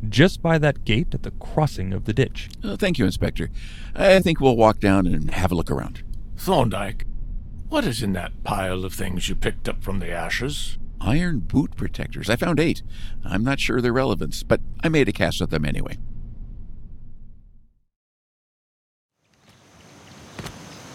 just 0.08 0.40
by 0.40 0.58
that 0.58 0.84
gate 0.84 1.14
at 1.14 1.24
the 1.24 1.32
crossing 1.32 1.92
of 1.92 2.04
the 2.04 2.12
ditch. 2.12 2.48
Uh, 2.62 2.76
thank 2.76 2.98
you, 2.98 3.04
Inspector. 3.04 3.50
I 3.94 4.20
think 4.20 4.40
we'll 4.40 4.56
walk 4.56 4.78
down 4.78 5.06
and 5.06 5.30
have 5.32 5.50
a 5.50 5.54
look 5.54 5.70
around. 5.70 6.04
Thorndyke, 6.36 7.06
what 7.68 7.84
is 7.84 8.02
in 8.02 8.12
that 8.12 8.44
pile 8.44 8.84
of 8.84 8.94
things 8.94 9.28
you 9.28 9.34
picked 9.34 9.68
up 9.68 9.82
from 9.82 9.98
the 9.98 10.10
ashes? 10.10 10.78
Iron 11.00 11.40
boot 11.40 11.76
protectors. 11.76 12.28
I 12.28 12.36
found 12.36 12.60
eight. 12.60 12.82
I'm 13.24 13.44
not 13.44 13.60
sure 13.60 13.80
their 13.80 13.92
relevance, 13.92 14.42
but 14.42 14.60
I 14.82 14.88
made 14.88 15.08
a 15.08 15.12
cast 15.12 15.40
of 15.40 15.50
them 15.50 15.64
anyway. 15.64 15.98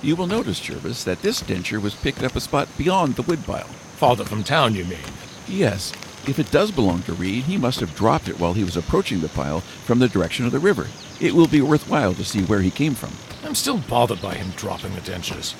You 0.01 0.17
will 0.17 0.27
notice, 0.27 0.59
Jervis, 0.59 1.05
that 1.05 1.21
this 1.21 1.41
denture 1.41 1.81
was 1.81 1.95
picked 1.95 2.23
up 2.23 2.35
a 2.35 2.41
spot 2.41 2.67
beyond 2.77 3.15
the 3.15 3.21
woodpile. 3.21 3.67
Farther 3.95 4.25
from 4.25 4.43
town, 4.43 4.75
you 4.75 4.83
mean? 4.83 4.99
Yes, 5.47 5.93
if 6.27 6.39
it 6.39 6.51
does 6.51 6.71
belong 6.71 7.03
to 7.03 7.13
Reed, 7.13 7.43
he 7.45 7.57
must 7.57 7.79
have 7.79 7.95
dropped 7.95 8.27
it 8.27 8.37
while 8.37 8.53
he 8.53 8.65
was 8.65 8.75
approaching 8.75 9.21
the 9.21 9.29
pile 9.29 9.61
from 9.61 9.99
the 9.99 10.09
direction 10.09 10.45
of 10.45 10.51
the 10.51 10.59
river. 10.59 10.87
It 11.21 11.33
will 11.33 11.47
be 11.47 11.61
worthwhile 11.61 12.13
to 12.15 12.25
see 12.25 12.41
where 12.43 12.59
he 12.59 12.69
came 12.69 12.95
from. 12.95 13.11
I'm 13.45 13.55
still 13.55 13.77
bothered 13.77 14.21
by 14.21 14.35
him 14.35 14.49
dropping 14.57 14.93
the 14.93 15.01
dentures. 15.01 15.55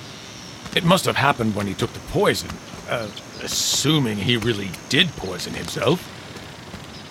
It 0.76 0.84
must 0.84 1.06
have 1.06 1.16
happened 1.16 1.54
when 1.54 1.66
he 1.66 1.74
took 1.74 1.92
the 1.94 2.00
poison, 2.00 2.50
uh, 2.88 3.08
assuming 3.42 4.16
he 4.16 4.36
really 4.36 4.70
did 4.88 5.08
poison 5.16 5.54
himself. 5.54 6.10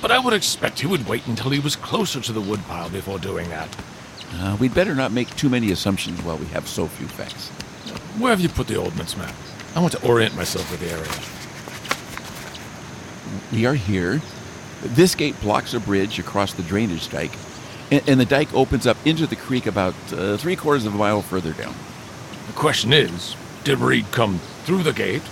But 0.01 0.11
I 0.11 0.19
would 0.19 0.33
expect 0.33 0.79
he 0.79 0.87
would 0.87 1.07
wait 1.07 1.25
until 1.27 1.51
he 1.51 1.59
was 1.59 1.75
closer 1.75 2.19
to 2.19 2.33
the 2.33 2.41
woodpile 2.41 2.89
before 2.89 3.19
doing 3.19 3.49
that. 3.49 3.69
Uh, 4.33 4.57
we'd 4.59 4.73
better 4.73 4.95
not 4.95 5.11
make 5.11 5.33
too 5.35 5.49
many 5.49 5.71
assumptions 5.71 6.21
while 6.23 6.37
we 6.37 6.45
have 6.47 6.67
so 6.67 6.87
few 6.87 7.07
facts. 7.07 7.49
Where 8.19 8.31
have 8.31 8.41
you 8.41 8.49
put 8.49 8.67
the 8.67 8.77
ordnance 8.77 9.15
map? 9.15 9.33
I 9.75 9.79
want 9.79 9.93
to 9.93 10.05
orient 10.05 10.35
myself 10.35 10.69
with 10.69 10.81
the 10.81 10.91
area. 10.91 11.09
We 13.51 13.65
are 13.65 13.75
here. 13.75 14.21
This 14.81 15.15
gate 15.15 15.39
blocks 15.41 15.73
a 15.73 15.79
bridge 15.79 16.19
across 16.19 16.53
the 16.53 16.63
drainage 16.63 17.09
dike, 17.09 17.31
and, 17.89 18.07
and 18.07 18.19
the 18.19 18.25
dike 18.25 18.53
opens 18.53 18.85
up 18.85 18.97
into 19.05 19.25
the 19.25 19.35
creek 19.35 19.65
about 19.65 19.95
uh, 20.11 20.37
three 20.37 20.55
quarters 20.55 20.85
of 20.85 20.93
a 20.93 20.97
mile 20.97 21.21
further 21.21 21.53
down. 21.53 21.73
The 22.47 22.53
question 22.53 22.91
is 22.91 23.35
did 23.63 23.79
Reed 23.79 24.05
come 24.11 24.39
through 24.65 24.83
the 24.83 24.91
gate, 24.91 25.23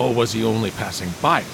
or 0.00 0.14
was 0.14 0.32
he 0.32 0.42
only 0.42 0.70
passing 0.72 1.10
by 1.20 1.40
it? 1.40 1.46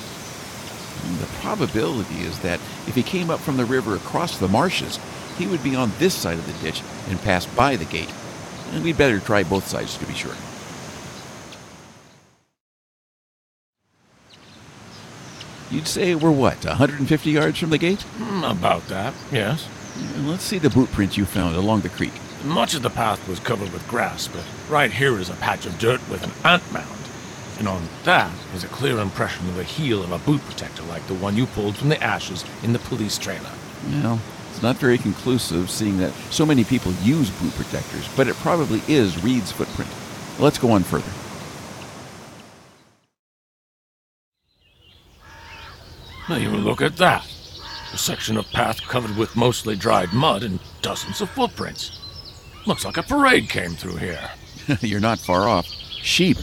The 1.19 1.27
probability 1.41 2.21
is 2.21 2.39
that 2.41 2.61
if 2.87 2.95
he 2.95 3.03
came 3.03 3.29
up 3.29 3.41
from 3.41 3.57
the 3.57 3.65
river 3.65 3.95
across 3.95 4.39
the 4.39 4.49
marshes, 4.49 4.99
he 5.37 5.47
would 5.47 5.63
be 5.63 5.77
on 5.77 5.93
this 5.99 6.15
side 6.15 6.39
of 6.39 6.47
the 6.47 6.65
ditch 6.65 6.83
and 7.09 7.21
pass 7.21 7.45
by 7.45 7.77
the 7.77 7.85
gate. 7.85 8.13
And 8.73 8.83
we'd 8.83 8.97
better 8.97 9.21
try 9.21 9.43
both 9.43 9.67
sides 9.67 9.99
to 9.99 10.07
be 10.07 10.15
sure. 10.15 10.35
You'd 15.71 15.89
say 15.89 16.15
we're 16.15 16.31
what, 16.31 16.65
150 16.65 17.31
yards 17.31 17.59
from 17.59 17.71
the 17.71 17.79
gate? 17.79 18.03
Hmm, 18.03 18.45
about 18.45 18.87
that, 18.89 19.15
yes. 19.33 19.69
Let's 20.19 20.45
see 20.45 20.59
the 20.59 20.71
boot 20.71 20.91
prints 20.93 21.17
you 21.17 21.25
found 21.25 21.57
along 21.57 21.81
the 21.81 21.89
creek. 21.89 22.13
Much 22.45 22.75
of 22.75 22.83
the 22.83 22.91
path 22.91 23.27
was 23.29 23.41
covered 23.41 23.73
with 23.73 23.87
grass, 23.89 24.29
but 24.29 24.45
right 24.71 24.93
here 24.93 25.19
is 25.19 25.29
a 25.29 25.35
patch 25.35 25.67
of 25.67 25.79
dirt 25.79 26.01
with 26.09 26.23
an 26.23 26.31
ant 26.45 26.73
mound. 26.73 26.96
And 27.59 27.69
on 27.69 27.83
that 28.05 28.31
is 28.55 28.65
a 28.65 28.69
clear 28.69 28.99
impression 28.99 29.49
of 29.49 29.57
the 29.57 29.65
heel 29.65 30.03
of 30.03 30.13
a 30.13 30.19
boot 30.19 30.43
protector 30.43 30.83
like 30.85 31.07
the 31.07 31.15
one 31.15 31.37
you 31.37 31.47
pulled 31.47 31.77
from 31.77 31.89
the 31.89 32.03
ashes 32.03 32.45
in 32.63 32.73
the 32.73 32.79
police 32.79 33.17
trailer. 33.17 33.51
Well, 33.91 34.21
it's 34.51 34.63
not 34.63 34.77
very 34.77 34.99
conclusive 34.99 35.71
seeing 35.71 35.99
that 35.99 36.13
so 36.31 36.45
many 36.45 36.65
people 36.65 36.93
use 37.03 37.31
boot 37.31 37.55
protectors, 37.55 38.09
but 38.17 38.29
it 38.29 38.35
probably 38.37 38.83
is 38.89 39.23
Reed's 39.23 39.53
footprint. 39.53 39.91
Let's 40.39 40.59
go 40.59 40.71
on 40.71 40.83
further. 40.83 41.11
Now 46.29 46.37
you 46.37 46.51
look 46.51 46.83
at 46.83 46.97
that. 46.97 47.25
A 47.93 47.99
section 47.99 48.37
of 48.37 48.51
path 48.51 48.83
covered 48.83 49.17
with 49.17 49.37
mostly 49.37 49.77
dried 49.77 50.13
mud 50.13 50.43
and 50.43 50.59
dozens 50.83 51.21
of 51.21 51.31
footprints. 51.31 52.01
Looks 52.67 52.85
like 52.85 52.97
a 52.97 53.03
parade 53.03 53.49
came 53.49 53.73
through 53.73 53.97
here. 53.97 54.31
You're 54.81 55.01
not 55.01 55.21
far 55.21 55.49
off. 55.49 55.67
Sheep. 55.67 56.37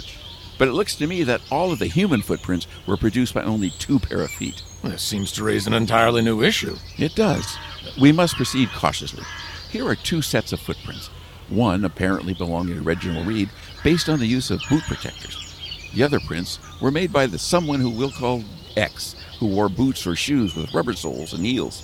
But 0.57 0.67
it 0.67 0.73
looks 0.73 0.95
to 0.95 1.07
me 1.07 1.23
that 1.23 1.41
all 1.51 1.71
of 1.71 1.79
the 1.79 1.87
human 1.87 2.21
footprints 2.21 2.67
were 2.87 2.97
produced 2.97 3.33
by 3.33 3.43
only 3.43 3.71
two 3.71 3.99
pair 3.99 4.21
of 4.21 4.31
feet. 4.31 4.61
This 4.83 5.01
seems 5.01 5.31
to 5.33 5.43
raise 5.43 5.67
an 5.67 5.73
entirely 5.73 6.21
new 6.21 6.43
issue. 6.43 6.75
It 6.97 7.15
does. 7.15 7.57
We 7.99 8.11
must 8.11 8.35
proceed 8.35 8.69
cautiously. 8.69 9.23
Here 9.69 9.87
are 9.87 9.95
two 9.95 10.21
sets 10.21 10.53
of 10.53 10.59
footprints. 10.59 11.07
One 11.49 11.83
apparently 11.85 12.33
belonging 12.33 12.75
to 12.75 12.81
Reginald 12.81 13.27
Reed, 13.27 13.49
based 13.83 14.09
on 14.09 14.19
the 14.19 14.27
use 14.27 14.51
of 14.51 14.61
boot 14.69 14.83
protectors. 14.83 15.89
The 15.93 16.03
other 16.03 16.19
prints 16.19 16.59
were 16.81 16.91
made 16.91 17.11
by 17.11 17.27
the 17.27 17.39
someone 17.39 17.79
who 17.79 17.89
we'll 17.89 18.11
call 18.11 18.43
X, 18.75 19.15
who 19.39 19.47
wore 19.47 19.69
boots 19.69 20.07
or 20.07 20.15
shoes 20.15 20.55
with 20.55 20.73
rubber 20.73 20.93
soles 20.93 21.33
and 21.33 21.45
heels. 21.45 21.83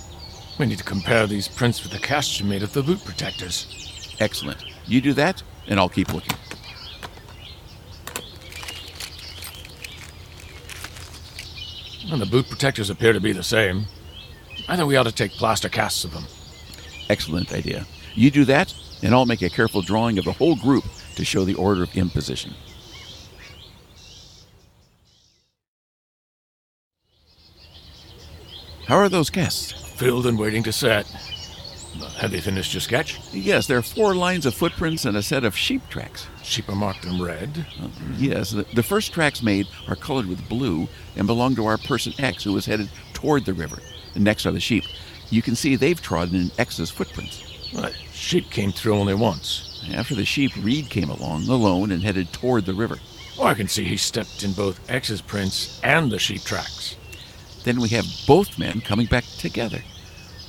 We 0.58 0.66
need 0.66 0.78
to 0.78 0.84
compare 0.84 1.26
these 1.26 1.48
prints 1.48 1.82
with 1.82 1.92
the 1.92 1.98
casts 1.98 2.40
you 2.40 2.46
made 2.46 2.62
of 2.62 2.72
the 2.72 2.82
boot 2.82 3.04
protectors. 3.04 4.16
Excellent. 4.18 4.64
You 4.86 5.00
do 5.00 5.12
that, 5.14 5.42
and 5.66 5.78
I'll 5.78 5.88
keep 5.88 6.12
looking. 6.12 6.36
And 12.10 12.20
the 12.20 12.26
boot 12.26 12.48
protectors 12.48 12.90
appear 12.90 13.12
to 13.12 13.20
be 13.20 13.32
the 13.32 13.42
same. 13.42 13.84
I 14.68 14.76
think 14.76 14.88
we 14.88 14.96
ought 14.96 15.04
to 15.04 15.12
take 15.12 15.30
plaster 15.30 15.68
casts 15.68 16.04
of 16.04 16.12
them. 16.12 16.24
Excellent 17.08 17.52
idea. 17.52 17.86
You 18.14 18.32
do 18.32 18.44
that, 18.46 18.74
and 19.02 19.14
I'll 19.14 19.26
make 19.26 19.42
a 19.42 19.48
careful 19.48 19.80
drawing 19.80 20.18
of 20.18 20.24
the 20.24 20.32
whole 20.32 20.56
group 20.56 20.84
to 21.14 21.24
show 21.24 21.44
the 21.44 21.54
order 21.54 21.84
of 21.84 21.96
imposition. 21.96 22.54
How 28.86 28.96
are 28.96 29.08
those 29.08 29.30
casts? 29.30 29.70
Filled 29.70 30.26
and 30.26 30.36
waiting 30.36 30.64
to 30.64 30.72
set. 30.72 31.06
Have 32.18 32.32
you 32.32 32.40
finished 32.40 32.72
your 32.74 32.80
sketch? 32.80 33.18
Yes, 33.32 33.66
there 33.66 33.78
are 33.78 33.82
four 33.82 34.14
lines 34.14 34.46
of 34.46 34.54
footprints 34.54 35.04
and 35.04 35.16
a 35.16 35.22
set 35.22 35.44
of 35.44 35.56
sheep 35.56 35.82
tracks. 35.88 36.26
Sheep 36.42 36.68
are 36.68 36.74
marked 36.74 37.04
in 37.04 37.20
red. 37.20 37.66
Uh, 37.80 37.88
yes, 38.16 38.50
the, 38.50 38.64
the 38.74 38.82
first 38.82 39.12
tracks 39.12 39.42
made 39.42 39.66
are 39.88 39.96
colored 39.96 40.26
with 40.26 40.48
blue 40.48 40.88
and 41.16 41.26
belong 41.26 41.56
to 41.56 41.66
our 41.66 41.78
person 41.78 42.12
X 42.18 42.44
who 42.44 42.52
was 42.52 42.66
headed 42.66 42.90
toward 43.12 43.44
the 43.44 43.54
river. 43.54 43.78
And 44.14 44.24
next 44.24 44.46
are 44.46 44.52
the 44.52 44.60
sheep. 44.60 44.84
You 45.30 45.42
can 45.42 45.56
see 45.56 45.76
they've 45.76 46.00
trodden 46.00 46.36
in 46.36 46.50
X's 46.58 46.90
footprints. 46.90 47.42
Well, 47.74 47.92
sheep 48.12 48.50
came 48.50 48.72
through 48.72 48.94
only 48.94 49.14
once. 49.14 49.84
After 49.92 50.14
the 50.14 50.24
sheep, 50.24 50.52
Reed 50.56 50.90
came 50.90 51.08
along 51.08 51.48
alone 51.48 51.92
and 51.92 52.02
headed 52.02 52.32
toward 52.32 52.66
the 52.66 52.74
river. 52.74 52.98
Oh, 53.38 53.44
I 53.44 53.54
can 53.54 53.68
see 53.68 53.84
he 53.84 53.96
stepped 53.96 54.42
in 54.42 54.52
both 54.52 54.80
X's 54.90 55.20
prints 55.20 55.80
and 55.82 56.10
the 56.10 56.18
sheep 56.18 56.42
tracks. 56.42 56.96
Then 57.64 57.80
we 57.80 57.88
have 57.90 58.06
both 58.26 58.58
men 58.58 58.80
coming 58.80 59.06
back 59.06 59.24
together. 59.38 59.82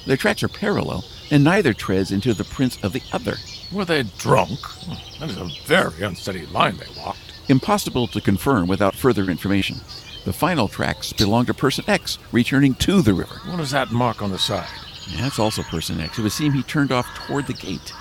Their 0.06 0.18
tracks 0.18 0.44
are 0.44 0.48
parallel, 0.48 1.04
and 1.30 1.44
neither 1.44 1.74
treads 1.74 2.12
into 2.12 2.34
the 2.34 2.44
prints 2.44 2.78
of 2.84 2.94
the 2.94 3.04
other. 3.14 3.36
Were 3.72 3.86
they 3.86 4.04
drunk? 4.04 4.60
Hmm, 4.60 5.20
that 5.20 5.30
is 5.30 5.38
a 5.38 5.50
very 5.66 6.04
unsteady 6.04 6.46
line 6.48 6.78
they 6.78 7.02
walked. 7.02 7.20
Impossible 7.48 8.08
to 8.08 8.22
confirm 8.22 8.68
without 8.68 8.96
further 8.96 9.30
information. 9.30 9.82
The 10.26 10.34
final 10.34 10.68
tracks 10.68 11.14
belong 11.14 11.46
to 11.46 11.54
person 11.54 11.86
X, 11.88 12.18
returning 12.32 12.76
to 12.76 13.02
the 13.02 13.14
river. 13.14 13.40
What 13.46 13.60
is 13.60 13.72
that 13.72 13.92
mark 13.92 14.22
on 14.22 14.32
the 14.32 14.38
side? 14.38 14.70
That's 15.18 15.40
also 15.40 15.64
person 15.64 16.00
X. 16.00 16.20
It 16.20 16.22
would 16.22 16.32
seem 16.32 16.54
he 16.54 16.64
turned 16.64 16.92
off 16.92 17.08
toward 17.16 17.48
the 17.48 17.54
gate. 17.54 17.94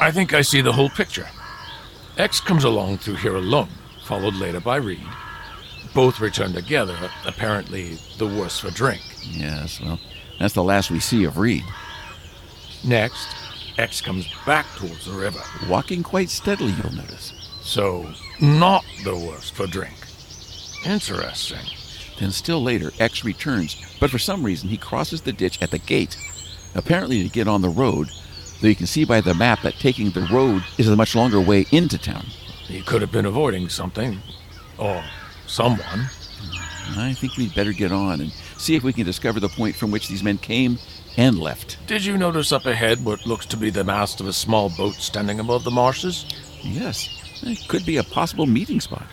I 0.00 0.10
think 0.10 0.34
I 0.34 0.42
see 0.42 0.60
the 0.60 0.72
whole 0.72 0.90
picture. 0.90 1.28
X 2.16 2.40
comes 2.40 2.64
along 2.64 2.98
through 2.98 3.16
here 3.16 3.36
alone, 3.36 3.68
followed 4.04 4.34
later 4.34 4.60
by 4.60 4.76
Reed. 4.76 5.06
Both 5.94 6.20
return 6.20 6.52
together, 6.52 6.96
apparently 7.24 7.98
the 8.18 8.26
worse 8.26 8.58
for 8.58 8.70
drink. 8.70 9.02
Yes, 9.22 9.80
well, 9.80 10.00
that's 10.38 10.54
the 10.54 10.62
last 10.62 10.90
we 10.90 11.00
see 11.00 11.24
of 11.24 11.38
Reed. 11.38 11.64
Next, 12.84 13.28
X 13.76 14.00
comes 14.00 14.28
back 14.46 14.66
towards 14.76 15.06
the 15.06 15.12
river. 15.12 15.40
Walking 15.68 16.02
quite 16.02 16.30
steadily, 16.30 16.72
you'll 16.72 16.94
notice. 16.94 17.32
So, 17.62 18.12
not 18.40 18.84
the 19.04 19.16
worst 19.16 19.54
for 19.54 19.66
drink. 19.66 19.94
Interesting. 20.86 21.66
Then, 22.18 22.30
still 22.30 22.62
later, 22.62 22.92
X 22.98 23.24
returns, 23.24 23.96
but 24.00 24.10
for 24.10 24.18
some 24.18 24.42
reason 24.42 24.68
he 24.68 24.76
crosses 24.76 25.22
the 25.22 25.32
ditch 25.32 25.60
at 25.62 25.70
the 25.70 25.78
gate, 25.78 26.16
apparently 26.74 27.22
to 27.22 27.28
get 27.28 27.46
on 27.46 27.62
the 27.62 27.68
road, 27.68 28.08
though 28.60 28.68
you 28.68 28.74
can 28.74 28.86
see 28.86 29.04
by 29.04 29.20
the 29.20 29.34
map 29.34 29.62
that 29.62 29.74
taking 29.74 30.10
the 30.10 30.28
road 30.32 30.64
is 30.78 30.88
a 30.88 30.96
much 30.96 31.14
longer 31.14 31.40
way 31.40 31.66
into 31.70 31.98
town. 31.98 32.26
He 32.66 32.82
could 32.82 33.00
have 33.02 33.12
been 33.12 33.26
avoiding 33.26 33.68
something. 33.68 34.18
Or 34.78 35.02
someone. 35.46 36.08
I 36.96 37.14
think 37.14 37.36
we'd 37.36 37.54
better 37.54 37.72
get 37.72 37.92
on 37.92 38.20
and 38.20 38.32
see 38.58 38.74
if 38.74 38.82
we 38.82 38.92
can 38.92 39.06
discover 39.06 39.40
the 39.40 39.48
point 39.48 39.74
from 39.74 39.90
which 39.90 40.08
these 40.08 40.22
men 40.22 40.38
came 40.38 40.78
and 41.16 41.38
left. 41.38 41.78
Did 41.86 42.04
you 42.04 42.18
notice 42.18 42.52
up 42.52 42.66
ahead 42.66 43.04
what 43.04 43.26
looks 43.26 43.46
to 43.46 43.56
be 43.56 43.70
the 43.70 43.84
mast 43.84 44.20
of 44.20 44.28
a 44.28 44.32
small 44.32 44.68
boat 44.68 44.94
standing 44.94 45.40
above 45.40 45.64
the 45.64 45.70
marshes? 45.70 46.26
Yes, 46.62 47.42
it 47.42 47.66
could 47.68 47.86
be 47.86 47.96
a 47.96 48.04
possible 48.04 48.46
meeting 48.46 48.80
spot. 48.80 49.06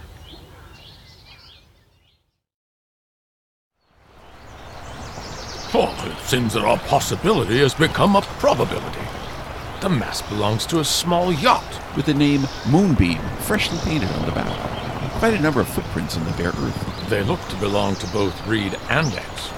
Oh, 5.77 5.93
it 6.09 6.25
seems 6.25 6.53
that 6.53 6.63
our 6.63 6.77
possibility 6.77 7.59
has 7.59 7.73
become 7.73 8.15
a 8.15 8.21
probability. 8.21 9.01
The 9.81 9.89
mast 9.89 10.27
belongs 10.29 10.65
to 10.67 10.79
a 10.79 10.85
small 10.85 11.33
yacht. 11.33 11.81
With 11.97 12.05
the 12.05 12.13
name 12.13 12.45
Moonbeam 12.69 13.19
freshly 13.39 13.77
painted 13.79 14.09
on 14.11 14.25
the 14.25 14.31
bow. 14.31 14.94
Quite 15.19 15.33
a 15.33 15.41
number 15.41 15.61
of 15.61 15.67
footprints 15.67 16.17
in 16.17 16.23
the 16.25 16.31
bare 16.31 16.49
earth. 16.49 17.09
They 17.09 17.23
look 17.23 17.39
to 17.47 17.55
belong 17.55 17.95
to 17.95 18.07
both 18.07 18.45
Reed 18.45 18.77
and 18.89 19.07
X. 19.13 19.51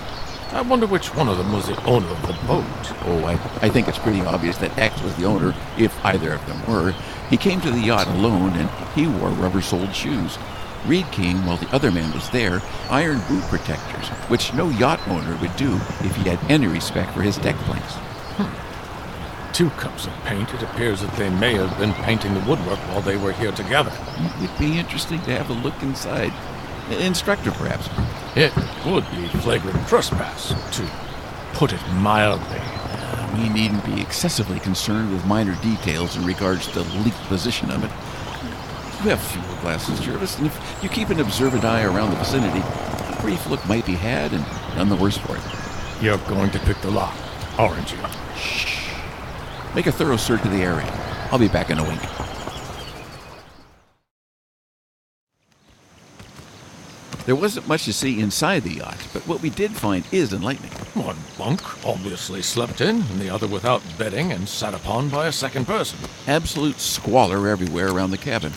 I 0.53 0.61
wonder 0.61 0.85
which 0.85 1.13
one 1.13 1.27
of 1.27 1.37
them 1.37 1.51
was 1.51 1.67
the 1.67 1.83
owner 1.83 2.07
of 2.07 2.21
the 2.21 2.33
boat. 2.47 2.63
Oh, 3.05 3.25
I, 3.25 3.33
I 3.65 3.69
think 3.69 3.87
it's 3.87 3.97
pretty 3.97 4.21
obvious 4.21 4.57
that 4.57 4.77
X 4.77 5.01
was 5.01 5.15
the 5.15 5.25
owner, 5.25 5.53
if 5.77 5.93
either 6.05 6.31
of 6.31 6.45
them 6.45 6.63
were. 6.67 6.93
He 7.29 7.37
came 7.37 7.59
to 7.61 7.71
the 7.71 7.81
yacht 7.81 8.07
alone, 8.07 8.53
and 8.53 8.69
he 8.95 9.07
wore 9.07 9.29
rubber-soled 9.29 9.93
shoes. 9.93 10.37
Reed 10.85 11.05
came 11.11 11.45
while 11.45 11.57
the 11.57 11.73
other 11.75 11.91
man 11.91 12.13
was 12.13 12.29
there, 12.29 12.61
iron 12.89 13.19
boot 13.27 13.43
protectors, 13.45 14.07
which 14.29 14.53
no 14.53 14.69
yacht 14.69 15.05
owner 15.09 15.35
would 15.37 15.55
do 15.57 15.75
if 16.01 16.15
he 16.15 16.29
had 16.29 16.39
any 16.49 16.67
respect 16.67 17.11
for 17.13 17.23
his 17.23 17.37
deck 17.37 17.55
planks. 17.57 17.95
Two 19.57 19.71
cups 19.71 20.05
of 20.05 20.13
paint. 20.23 20.53
It 20.53 20.61
appears 20.61 21.01
that 21.01 21.11
they 21.13 21.31
may 21.31 21.55
have 21.55 21.79
been 21.79 21.91
painting 21.91 22.35
the 22.35 22.41
woodwork 22.41 22.77
while 22.89 23.01
they 23.01 23.17
were 23.17 23.31
here 23.31 23.51
together. 23.51 23.91
It 24.19 24.41
would 24.41 24.59
be 24.59 24.77
interesting 24.77 25.19
to 25.23 25.35
have 25.35 25.49
a 25.49 25.53
look 25.53 25.81
inside. 25.81 26.31
Instructor, 26.91 27.49
perhaps. 27.49 27.89
It 28.35 28.53
would 28.85 29.09
be 29.09 29.27
flagrant 29.39 29.87
trespass, 29.87 30.49
to 30.77 30.87
put 31.53 31.73
it 31.73 31.81
mildly. 31.93 32.59
Uh, 32.59 33.35
we 33.35 33.49
needn't 33.49 33.83
be 33.83 33.99
excessively 33.99 34.59
concerned 34.59 35.11
with 35.11 35.25
minor 35.25 35.55
details 35.63 36.15
in 36.17 36.23
regards 36.23 36.67
to 36.67 36.83
the 36.83 36.99
leaked 36.99 37.17
position 37.23 37.71
of 37.71 37.83
it. 37.83 37.89
You 39.03 39.09
have 39.09 39.19
field 39.19 39.59
glasses, 39.61 39.99
Jervis, 40.01 40.37
and 40.37 40.45
if 40.45 40.79
you 40.83 40.89
keep 40.89 41.09
an 41.09 41.19
observant 41.19 41.65
eye 41.65 41.83
around 41.83 42.11
the 42.11 42.17
vicinity, 42.17 42.59
a 42.59 43.17
brief 43.21 43.49
look 43.49 43.67
might 43.67 43.87
be 43.87 43.95
had, 43.95 44.33
and 44.33 44.45
none 44.75 44.89
the 44.89 44.95
worse 44.95 45.17
for 45.17 45.35
it. 45.35 45.41
You're 45.99 46.19
going 46.29 46.51
to 46.51 46.59
pick 46.59 46.79
the 46.81 46.91
lock, 46.91 47.15
aren't 47.57 47.91
you? 47.91 47.97
Make 49.77 49.85
a 49.85 49.91
thorough 49.91 50.17
search 50.17 50.43
of 50.43 50.49
the 50.49 50.63
area. 50.63 50.91
I'll 51.31 51.37
be 51.37 51.47
back 51.47 51.69
in 51.69 51.77
a 51.77 51.83
wink. 51.83 52.01
There 57.27 57.35
wasn't 57.35 57.67
much 57.67 57.85
to 57.85 57.93
see 57.93 58.19
inside 58.19 58.63
the 58.63 58.73
yacht, 58.73 58.97
but 59.13 59.27
what 59.27 59.39
we 59.43 59.51
did 59.51 59.69
find 59.69 60.03
is 60.11 60.33
enlightening. 60.33 60.71
One 60.95 61.17
bunk 61.37 61.61
obviously 61.85 62.41
slept 62.41 62.81
in, 62.81 63.03
and 63.03 63.21
the 63.21 63.29
other 63.29 63.45
without 63.45 63.83
bedding 63.99 64.31
and 64.31 64.49
sat 64.49 64.73
upon 64.73 65.09
by 65.09 65.27
a 65.27 65.31
second 65.31 65.67
person. 65.67 65.99
Absolute 66.25 66.79
squalor 66.79 67.47
everywhere 67.47 67.91
around 67.91 68.09
the 68.09 68.17
cabin. 68.17 68.53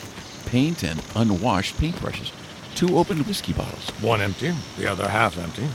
Paint 0.46 0.84
and 0.84 1.04
unwashed 1.14 1.76
paintbrushes. 1.76 2.32
Two 2.74 2.96
open 2.96 3.18
whiskey 3.24 3.52
bottles. 3.52 3.90
One 4.00 4.22
empty, 4.22 4.54
the 4.78 4.90
other 4.90 5.06
half 5.06 5.36
empty. 5.36 5.68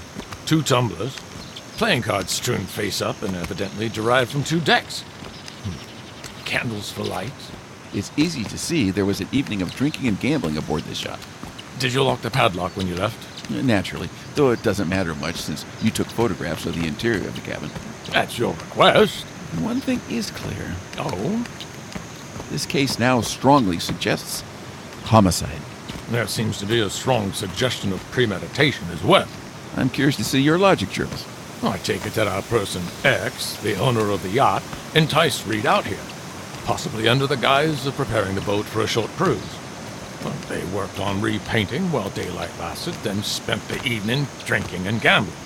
Two 0.47 0.63
tumblers. 0.63 1.15
Playing 1.77 2.01
cards 2.01 2.31
strewn 2.31 2.65
face 2.65 2.99
up 2.99 3.21
and 3.21 3.35
evidently 3.35 3.89
derived 3.89 4.31
from 4.31 4.43
two 4.43 4.59
decks. 4.59 5.03
Candles 6.45 6.91
for 6.91 7.03
light. 7.03 7.33
It's 7.93 8.11
easy 8.17 8.43
to 8.45 8.57
see 8.57 8.91
there 8.91 9.05
was 9.05 9.19
an 9.19 9.27
evening 9.31 9.61
of 9.61 9.75
drinking 9.75 10.07
and 10.07 10.19
gambling 10.19 10.57
aboard 10.57 10.83
this 10.83 11.03
yacht. 11.03 11.19
Did 11.79 11.93
you 11.93 12.03
lock 12.03 12.21
the 12.21 12.31
padlock 12.31 12.77
when 12.77 12.87
you 12.87 12.95
left? 12.95 13.49
Naturally, 13.49 14.09
though 14.35 14.51
it 14.51 14.63
doesn't 14.63 14.89
matter 14.89 15.13
much 15.15 15.35
since 15.35 15.65
you 15.81 15.91
took 15.91 16.07
photographs 16.07 16.65
of 16.65 16.79
the 16.79 16.87
interior 16.87 17.27
of 17.27 17.35
the 17.35 17.41
cabin. 17.41 17.69
At 18.13 18.37
your 18.39 18.53
request. 18.53 19.25
One 19.59 19.81
thing 19.81 20.01
is 20.09 20.31
clear. 20.31 20.75
Oh? 20.97 21.45
This 22.49 22.65
case 22.65 22.99
now 22.99 23.21
strongly 23.21 23.79
suggests 23.79 24.43
homicide. 25.03 25.61
There 26.09 26.27
seems 26.27 26.59
to 26.59 26.65
be 26.65 26.79
a 26.79 26.89
strong 26.89 27.33
suggestion 27.33 27.91
of 27.91 28.03
premeditation 28.11 28.87
as 28.91 29.03
well. 29.03 29.27
I'm 29.75 29.89
curious 29.89 30.15
to 30.17 30.23
see 30.23 30.41
your 30.41 30.57
logic, 30.57 30.89
Jervis. 30.89 31.25
I 31.63 31.77
take 31.77 32.05
it 32.05 32.13
that 32.13 32.27
our 32.27 32.41
person 32.43 32.83
X, 33.03 33.55
the 33.61 33.75
owner 33.79 34.09
of 34.11 34.21
the 34.21 34.29
yacht, 34.29 34.63
enticed 34.93 35.47
Reed 35.47 35.65
out 35.65 35.85
here, 35.85 35.97
possibly 36.65 37.07
under 37.07 37.27
the 37.27 37.37
guise 37.37 37.85
of 37.85 37.95
preparing 37.95 38.35
the 38.35 38.41
boat 38.41 38.65
for 38.65 38.81
a 38.81 38.87
short 38.87 39.09
cruise. 39.11 39.57
Well, 40.23 40.33
they 40.49 40.65
worked 40.75 40.99
on 40.99 41.21
repainting 41.21 41.91
while 41.91 42.09
daylight 42.09 42.57
lasted, 42.59 42.95
then 42.95 43.21
spent 43.23 43.65
the 43.67 43.81
evening 43.87 44.27
drinking 44.45 44.87
and 44.87 44.99
gambling. 44.99 45.37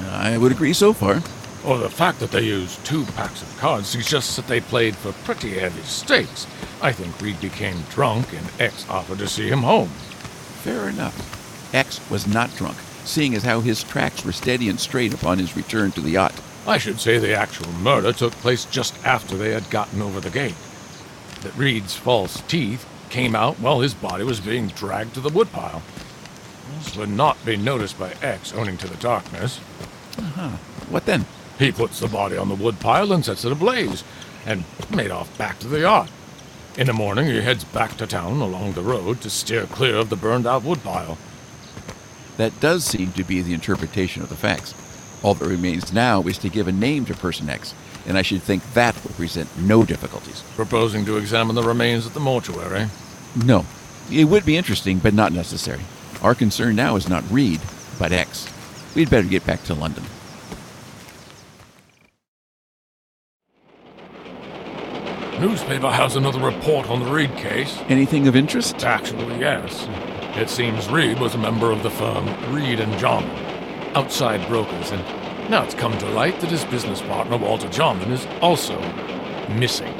I 0.00 0.38
would 0.38 0.52
agree 0.52 0.72
so 0.72 0.92
far. 0.92 1.22
Or 1.64 1.78
the 1.78 1.90
fact 1.90 2.18
that 2.20 2.32
they 2.32 2.42
used 2.42 2.84
two 2.84 3.04
packs 3.04 3.42
of 3.42 3.58
cards 3.58 3.88
suggests 3.88 4.34
that 4.36 4.48
they 4.48 4.60
played 4.60 4.96
for 4.96 5.12
pretty 5.24 5.50
heavy 5.50 5.82
stakes. 5.82 6.46
I 6.80 6.92
think 6.92 7.20
Reed 7.20 7.40
became 7.40 7.84
drunk 7.90 8.32
and 8.32 8.48
X 8.58 8.88
offered 8.88 9.18
to 9.18 9.28
see 9.28 9.48
him 9.48 9.60
home. 9.60 9.88
Fair 9.88 10.88
enough. 10.88 11.74
X 11.74 12.00
was 12.10 12.26
not 12.26 12.54
drunk, 12.56 12.78
seeing 13.04 13.34
as 13.34 13.44
how 13.44 13.60
his 13.60 13.84
tracks 13.84 14.24
were 14.24 14.32
steady 14.32 14.68
and 14.68 14.80
straight 14.80 15.14
upon 15.14 15.38
his 15.38 15.54
return 15.54 15.92
to 15.92 16.00
the 16.00 16.10
yacht. 16.10 16.34
I 16.66 16.78
should 16.78 17.00
say 17.00 17.18
the 17.18 17.36
actual 17.36 17.72
murder 17.72 18.12
took 18.12 18.32
place 18.34 18.64
just 18.66 18.94
after 19.04 19.36
they 19.36 19.50
had 19.50 19.68
gotten 19.70 20.00
over 20.00 20.20
the 20.20 20.30
gate. 20.30 20.54
That 21.40 21.56
Reed's 21.56 21.96
false 21.96 22.40
teeth 22.42 22.86
came 23.10 23.34
out 23.34 23.58
while 23.58 23.80
his 23.80 23.94
body 23.94 24.24
was 24.24 24.40
being 24.40 24.68
dragged 24.68 25.14
to 25.14 25.20
the 25.20 25.28
woodpile. 25.28 25.82
This 26.78 26.96
would 26.96 27.10
not 27.10 27.44
be 27.44 27.56
noticed 27.56 27.98
by 27.98 28.14
X 28.22 28.52
owning 28.52 28.76
to 28.78 28.88
the 28.88 28.96
darkness. 28.96 29.60
Uh-huh. 30.16 30.50
What 30.88 31.06
then? 31.06 31.26
He 31.58 31.72
puts 31.72 32.00
the 32.00 32.08
body 32.08 32.36
on 32.36 32.48
the 32.48 32.54
woodpile 32.54 33.12
and 33.12 33.24
sets 33.24 33.44
it 33.44 33.52
ablaze, 33.52 34.04
and 34.46 34.64
made 34.90 35.10
off 35.10 35.36
back 35.36 35.58
to 35.60 35.68
the 35.68 35.80
yacht. 35.80 36.10
In 36.78 36.86
the 36.86 36.92
morning, 36.92 37.26
he 37.26 37.42
heads 37.42 37.64
back 37.64 37.96
to 37.98 38.06
town 38.06 38.40
along 38.40 38.72
the 38.72 38.82
road 38.82 39.20
to 39.20 39.30
steer 39.30 39.66
clear 39.66 39.96
of 39.96 40.10
the 40.10 40.16
burned 40.16 40.46
out 40.46 40.64
woodpile. 40.64 41.18
That 42.36 42.58
does 42.60 42.84
seem 42.84 43.12
to 43.12 43.24
be 43.24 43.42
the 43.42 43.52
interpretation 43.52 44.22
of 44.22 44.28
the 44.28 44.36
facts. 44.36 44.74
All 45.22 45.34
that 45.34 45.48
remains 45.48 45.92
now 45.92 46.22
is 46.22 46.38
to 46.38 46.48
give 46.48 46.68
a 46.68 46.72
name 46.72 47.04
to 47.06 47.14
Person 47.14 47.48
X, 47.48 47.74
and 48.06 48.18
I 48.18 48.22
should 48.22 48.42
think 48.42 48.62
that 48.74 49.00
would 49.04 49.14
present 49.14 49.48
no 49.58 49.84
difficulties. 49.84 50.42
Proposing 50.56 51.04
to 51.06 51.16
examine 51.16 51.54
the 51.54 51.62
remains 51.62 52.06
at 52.06 52.14
the 52.14 52.20
mortuary. 52.20 52.86
No. 53.44 53.64
It 54.10 54.24
would 54.24 54.44
be 54.44 54.56
interesting, 54.56 54.98
but 54.98 55.14
not 55.14 55.32
necessary. 55.32 55.80
Our 56.22 56.34
concern 56.34 56.76
now 56.76 56.96
is 56.96 57.08
not 57.08 57.24
Reed, 57.30 57.60
but 57.98 58.12
X. 58.12 58.48
We'd 58.94 59.10
better 59.10 59.28
get 59.28 59.46
back 59.46 59.62
to 59.64 59.74
London. 59.74 60.04
Newspaper 65.40 65.90
has 65.90 66.14
another 66.14 66.38
report 66.38 66.88
on 66.88 67.00
the 67.02 67.10
Reed 67.10 67.34
case. 67.36 67.76
Anything 67.88 68.28
of 68.28 68.36
interest? 68.36 68.84
Actually, 68.84 69.40
yes. 69.40 69.88
It 70.36 70.48
seems 70.48 70.88
Reed 70.88 71.18
was 71.18 71.34
a 71.34 71.38
member 71.38 71.72
of 71.72 71.82
the 71.82 71.90
firm 71.90 72.26
Reed 72.54 72.78
and 72.78 72.96
Jarman, 72.98 73.28
outside 73.94 74.46
brokers, 74.48 74.90
and 74.90 75.02
now 75.50 75.62
it's 75.64 75.74
come 75.74 75.96
to 75.98 76.08
light 76.10 76.40
that 76.40 76.50
his 76.50 76.64
business 76.64 77.00
partner 77.02 77.36
Walter 77.36 77.68
Jarman 77.68 78.10
is 78.10 78.26
also 78.40 78.78
missing. 79.50 79.92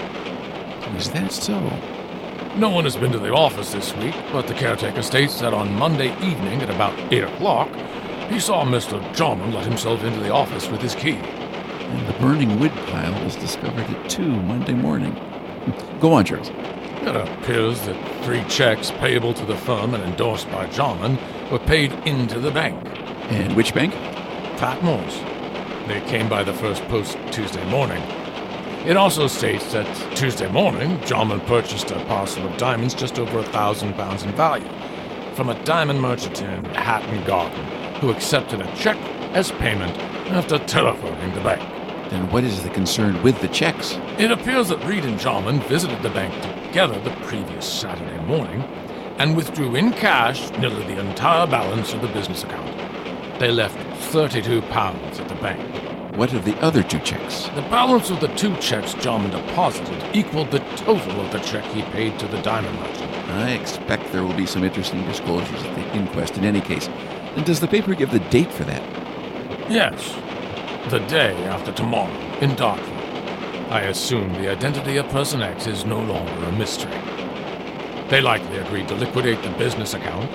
Is 0.97 1.11
that 1.11 1.33
so? 1.33 1.59
No 2.57 2.69
one 2.69 2.85
has 2.85 2.97
been 2.97 3.13
to 3.13 3.19
the 3.19 3.33
office 3.33 3.73
this 3.73 3.95
week, 3.97 4.15
but 4.31 4.47
the 4.47 4.55
caretaker 4.55 5.03
states 5.03 5.41
that 5.41 5.55
on 5.55 5.75
Monday 5.75 6.13
evening 6.27 6.61
at 6.63 6.71
about 6.71 6.99
8 7.13 7.25
o'clock, 7.25 7.69
he 8.29 8.39
saw 8.39 8.65
Mr. 8.65 9.01
Jarman 9.15 9.53
let 9.53 9.65
himself 9.65 10.03
into 10.05 10.21
the 10.21 10.31
office 10.31 10.69
with 10.69 10.81
his 10.81 10.95
key. 10.95 11.17
And 11.17 12.09
the 12.09 12.19
burning 12.21 12.59
wood 12.61 12.73
pile 12.89 13.25
was 13.25 13.37
discovered 13.37 13.89
at 13.89 14.11
2 14.11 14.23
Monday 14.23 14.75
morning. 14.75 15.15
Go 16.01 16.13
on, 16.13 16.25
Charles. 16.25 16.51
It 16.51 17.17
appears 17.17 17.81
that 17.87 18.25
three 18.25 18.45
checks 18.45 18.91
payable 18.93 19.35
to 19.35 19.45
the 19.45 19.57
firm 19.57 19.95
and 19.95 20.05
endorsed 20.05 20.51
by 20.51 20.67
Jarman 20.69 21.19
were 21.51 21.59
paid 21.59 21.93
into 22.07 22.39
the 22.39 22.51
bank. 22.51 23.02
And 23.33 23.57
which 23.57 23.73
bank? 23.73 23.95
Patmore's. 24.59 25.19
They 25.89 26.03
came 26.07 26.29
by 26.29 26.43
the 26.45 26.53
first 26.53 26.83
post 26.89 27.17
Tuesday 27.31 27.65
morning. 27.71 28.03
It 28.87 28.99
also 28.99 29.27
states 29.27 29.73
that 29.73 29.87
Tuesday 30.15 30.51
morning, 30.51 31.01
Jarman 31.07 31.41
purchased 31.41 31.91
a 31.93 32.05
parcel 32.05 32.47
of 32.47 32.59
diamonds 32.59 32.93
just 32.93 33.19
over 33.19 33.39
a 33.39 33.45
thousand 33.45 33.95
pounds 33.95 34.23
in 34.23 34.33
value 34.33 34.69
from 35.35 35.49
a 35.49 35.65
diamond 35.65 36.03
merchant 36.03 36.43
in 36.43 36.63
Hatton 36.75 37.25
Garden, 37.25 37.65
who 38.01 38.11
accepted 38.11 38.61
a 38.61 38.77
check 38.77 38.99
as 39.35 39.51
payment 39.53 39.97
after 40.31 40.59
telephoning 40.59 41.35
the 41.35 41.41
bank. 41.41 41.63
Then 42.11 42.31
what 42.31 42.45
is 42.45 42.63
the 42.63 42.69
concern 42.69 43.23
with 43.23 43.41
the 43.41 43.49
checks? 43.49 43.97
It 44.19 44.31
appears 44.31 44.69
that 44.69 44.85
Reed 44.85 45.07
and 45.07 45.19
Jarman 45.19 45.61
visited 45.61 46.03
the 46.03 46.11
bank 46.11 46.35
together 46.67 47.01
the 47.01 47.17
previous 47.25 47.67
Saturday 47.67 48.23
morning 48.27 48.61
and 49.17 49.35
withdrew 49.35 49.75
in 49.75 49.93
cash 49.93 50.51
nearly 50.59 50.85
the 50.85 51.01
entire 51.01 51.47
balance 51.47 51.95
of 51.95 52.03
the 52.03 52.09
business 52.09 52.45
account. 52.45 52.72
They 53.39 53.51
left 53.51 53.77
32 54.11 54.63
pounds 54.63 55.19
at 55.19 55.29
the 55.29 55.35
bank. 55.37 56.17
What 56.17 56.35
of 56.35 56.45
the 56.45 56.55
other 56.59 56.83
two 56.83 56.99
checks? 57.01 57.49
The 57.55 57.63
balance 57.63 58.11
of 58.11 58.21
the 58.21 58.29
two 58.29 58.55
checks 58.59 58.93
John 58.95 59.31
deposited 59.31 60.15
equaled 60.15 60.51
the 60.51 60.59
total 60.77 61.21
of 61.21 61.33
the 61.33 61.39
check 61.39 61.65
he 61.65 61.83
paid 61.83 62.19
to 62.19 62.29
the 62.29 62.41
diamond 62.43 62.79
merchant. 62.79 63.13
I 63.31 63.53
expect 63.53 64.13
there 64.13 64.23
will 64.23 64.37
be 64.37 64.45
some 64.45 64.63
interesting 64.63 65.05
disclosures 65.07 65.63
at 65.63 65.75
the 65.75 65.97
inquest 65.97 66.37
in 66.37 66.45
any 66.45 66.61
case. 66.61 66.89
And 67.35 67.47
does 67.47 67.61
the 67.61 67.67
paper 67.67 67.95
give 67.95 68.11
the 68.11 68.19
date 68.19 68.53
for 68.53 68.65
that? 68.65 68.83
Yes, 69.71 70.15
the 70.91 70.99
day 71.01 71.33
after 71.47 71.73
tomorrow 71.73 72.13
in 72.41 72.55
Dartford. 72.57 72.99
I 73.71 73.85
assume 73.85 74.35
the 74.35 74.51
identity 74.51 74.99
of 74.99 75.09
Person 75.09 75.41
X 75.41 75.67
is 75.67 75.87
no 75.87 75.99
longer 75.99 76.45
a 76.45 76.53
mystery. 76.53 76.93
They 78.11 78.21
likely 78.21 78.59
agreed 78.59 78.89
to 78.89 78.95
liquidate 78.95 79.43
the 79.43 79.51
business 79.51 79.95
account, 79.95 80.31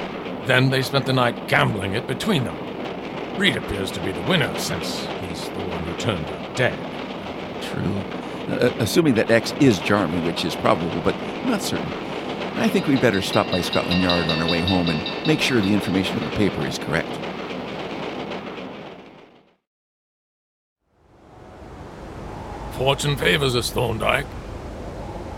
then 0.47 0.71
they 0.71 0.81
spent 0.81 1.05
the 1.05 1.13
night 1.13 1.47
gambling 1.47 1.93
it 1.93 2.07
between 2.07 2.45
them. 2.45 2.66
Reed 3.37 3.55
appears 3.55 3.91
to 3.91 4.03
be 4.03 4.11
the 4.11 4.21
winner, 4.21 4.57
since 4.57 5.05
he's 5.21 5.43
the 5.49 5.65
one 5.65 5.83
who 5.83 5.95
turned 5.97 6.25
her 6.25 6.55
dead. 6.55 6.77
True. 7.61 8.55
Uh, 8.55 8.73
assuming 8.79 9.13
that 9.13 9.29
X 9.29 9.53
is 9.59 9.77
Jarman, 9.79 10.25
which 10.25 10.43
is 10.43 10.55
probable, 10.55 10.99
but 11.01 11.15
not 11.45 11.61
certain. 11.61 11.85
I 12.57 12.67
think 12.67 12.87
we'd 12.87 12.99
better 12.99 13.21
stop 13.21 13.45
by 13.51 13.61
Scotland 13.61 14.01
Yard 14.01 14.27
on 14.29 14.41
our 14.41 14.49
way 14.49 14.61
home 14.61 14.89
and 14.89 15.27
make 15.27 15.39
sure 15.39 15.61
the 15.61 15.71
information 15.71 16.17
in 16.17 16.27
the 16.27 16.35
paper 16.35 16.65
is 16.65 16.79
correct. 16.79 17.07
Fortune 22.75 23.15
favors 23.17 23.55
us, 23.55 23.69
Thorndyke. 23.69 24.25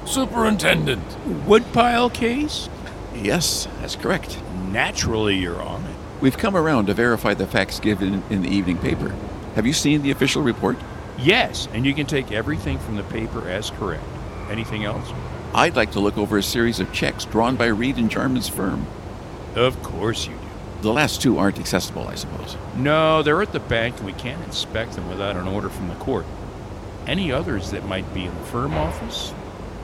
Superintendent. 0.05 1.03
Woodpile 1.45 2.09
case? 2.09 2.69
Yes, 3.13 3.67
that's 3.81 3.97
correct. 3.97 4.39
Naturally, 4.71 5.35
Your 5.35 5.61
Honor. 5.61 5.88
We've 6.21 6.37
come 6.37 6.57
around 6.57 6.87
to 6.87 6.93
verify 6.93 7.33
the 7.33 7.47
facts 7.47 7.79
given 7.79 8.23
in 8.29 8.41
the 8.41 8.49
evening 8.49 8.77
paper. 8.77 9.15
Have 9.55 9.65
you 9.65 9.71
seen 9.71 10.01
the 10.01 10.11
official 10.11 10.41
report? 10.41 10.77
Yes, 11.17 11.69
and 11.73 11.85
you 11.85 11.93
can 11.93 12.05
take 12.05 12.33
everything 12.33 12.77
from 12.79 12.97
the 12.97 13.03
paper 13.03 13.47
as 13.47 13.71
correct. 13.71 14.03
Anything 14.49 14.83
else? 14.83 15.09
I'd 15.53 15.77
like 15.77 15.91
to 15.93 16.01
look 16.01 16.17
over 16.17 16.37
a 16.37 16.43
series 16.43 16.81
of 16.81 16.91
checks 16.91 17.23
drawn 17.23 17.55
by 17.55 17.67
Reed 17.67 17.97
and 17.97 18.11
Jarman's 18.11 18.49
firm. 18.49 18.85
Of 19.55 19.81
course 19.81 20.27
you 20.27 20.33
do. 20.33 20.39
The 20.81 20.91
last 20.93 21.21
two 21.21 21.37
aren't 21.37 21.59
accessible, 21.59 22.07
I 22.07 22.15
suppose. 22.15 22.57
No, 22.75 23.23
they're 23.23 23.41
at 23.41 23.53
the 23.53 23.59
bank 23.59 23.97
and 23.97 24.05
we 24.05 24.13
can't 24.13 24.43
inspect 24.43 24.93
them 24.93 25.09
without 25.09 25.37
an 25.37 25.47
order 25.47 25.69
from 25.69 25.87
the 25.87 25.95
court. 25.95 26.25
Any 27.07 27.31
others 27.31 27.71
that 27.71 27.85
might 27.85 28.13
be 28.13 28.25
in 28.25 28.35
the 28.35 28.45
firm 28.45 28.73
office? 28.73 29.33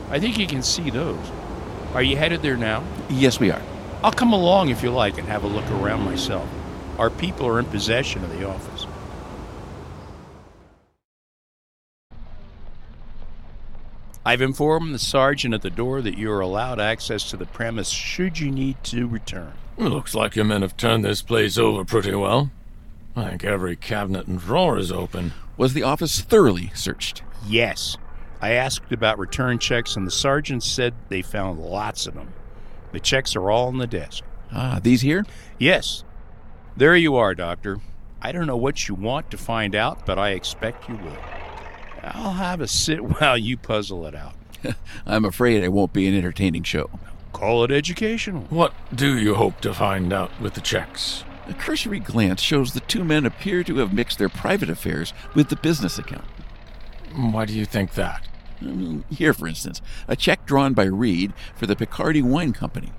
I 0.10 0.20
think 0.20 0.38
you 0.38 0.48
can 0.48 0.64
see 0.64 0.90
those. 0.90 1.32
Are 1.94 2.04
you 2.04 2.18
headed 2.18 2.42
there 2.42 2.58
now? 2.58 2.84
Yes, 3.10 3.40
we 3.40 3.52
are. 3.52 3.62
I'll 4.06 4.12
come 4.12 4.34
along 4.34 4.70
if 4.70 4.84
you 4.84 4.92
like 4.92 5.18
and 5.18 5.28
have 5.28 5.44
a 5.44 5.48
look 5.48 5.66
around 5.72 6.02
myself. 6.02 6.48
Our 7.00 7.10
people 7.10 7.48
are 7.48 7.58
in 7.58 7.66
possession 7.66 8.24
of 8.24 8.38
the 8.38 8.48
office. 8.48 8.86
I've 14.24 14.44
informed 14.44 14.94
the 14.94 15.00
sergeant 15.00 15.56
at 15.56 15.64
the 15.64 15.72
door 15.72 16.04
that 16.04 16.20
you 16.20 16.32
are 16.32 16.40
allowed 16.40 16.80
access 16.80 17.28
to 17.32 17.38
the 17.38 17.48
premise 17.48 17.90
should 17.90 18.38
you 18.38 18.52
need 18.52 18.84
to 18.84 19.08
return. 19.08 19.54
It 19.76 19.86
looks 19.86 20.14
like 20.14 20.36
your 20.36 20.46
men 20.46 20.62
have 20.62 20.78
turned 20.78 21.04
this 21.04 21.24
place 21.24 21.58
over 21.58 21.84
pretty 21.84 22.14
well. 22.14 22.52
I 23.16 23.30
think 23.30 23.44
every 23.44 23.76
cabinet 23.76 24.28
and 24.28 24.40
drawer 24.40 24.78
is 24.78 24.92
open. 24.92 25.34
Was 25.58 25.74
the 25.74 25.82
office 25.82 26.22
thoroughly 26.22 26.70
searched? 26.76 27.24
Yes. 27.48 27.98
I 28.40 28.52
asked 28.52 28.92
about 28.92 29.18
return 29.18 29.58
checks, 29.58 29.96
and 29.96 30.06
the 30.06 30.12
sergeant 30.12 30.62
said 30.62 30.94
they 31.10 31.24
found 31.24 31.60
lots 31.60 32.06
of 32.06 32.14
them. 32.14 32.32
The 32.96 33.02
checks 33.02 33.36
are 33.36 33.52
all 33.52 33.68
on 33.68 33.78
the 33.78 33.88
desk. 33.88 34.24
Ah, 34.54 34.80
these 34.82 35.02
here? 35.02 35.26
Yes. 35.60 36.06
There 36.78 36.96
you 36.96 37.18
are, 37.18 37.36
Doctor. 37.36 37.82
I 38.22 38.32
don't 38.32 38.48
know 38.48 38.56
what 38.56 38.88
you 38.88 38.96
want 38.96 39.30
to 39.32 39.38
find 39.38 39.76
out, 39.76 40.06
but 40.06 40.18
I 40.18 40.30
expect 40.30 40.88
you 40.88 40.96
will. 40.96 41.18
I'll 42.02 42.32
have 42.32 42.62
a 42.62 42.70
sit 42.70 43.04
while 43.20 43.38
you 43.38 43.58
puzzle 43.58 44.06
it 44.06 44.16
out. 44.16 44.36
I'm 45.06 45.26
afraid 45.26 45.62
it 45.62 45.74
won't 45.74 45.92
be 45.92 46.08
an 46.08 46.16
entertaining 46.16 46.64
show. 46.64 46.90
Call 47.34 47.66
it 47.66 47.72
educational. 47.72 48.44
What 48.44 48.74
do 48.96 49.18
you 49.18 49.36
hope 49.36 49.60
to 49.60 49.74
find 49.74 50.14
out 50.14 50.32
with 50.40 50.54
the 50.54 50.62
checks? 50.62 51.26
A 51.50 51.54
cursory 51.54 52.00
glance 52.00 52.42
shows 52.42 52.72
the 52.72 52.80
two 52.80 53.04
men 53.04 53.26
appear 53.26 53.62
to 53.66 53.80
have 53.80 53.92
mixed 53.92 54.20
their 54.20 54.30
private 54.30 54.70
affairs 54.70 55.14
with 55.34 55.50
the 55.50 55.58
business 55.58 56.00
account. 56.00 56.30
Why 57.14 57.44
do 57.44 57.52
you 57.52 57.66
think 57.66 57.96
that? 57.96 58.26
Here, 59.10 59.34
for 59.34 59.48
instance, 59.48 59.82
a 60.08 60.16
check 60.16 60.46
drawn 60.46 60.74
by 60.74 60.84
Reed 60.84 61.34
for 61.56 61.66
the 61.66 61.76
Picardy 61.76 62.22
Wine 62.22 62.54
Company. 62.54 62.92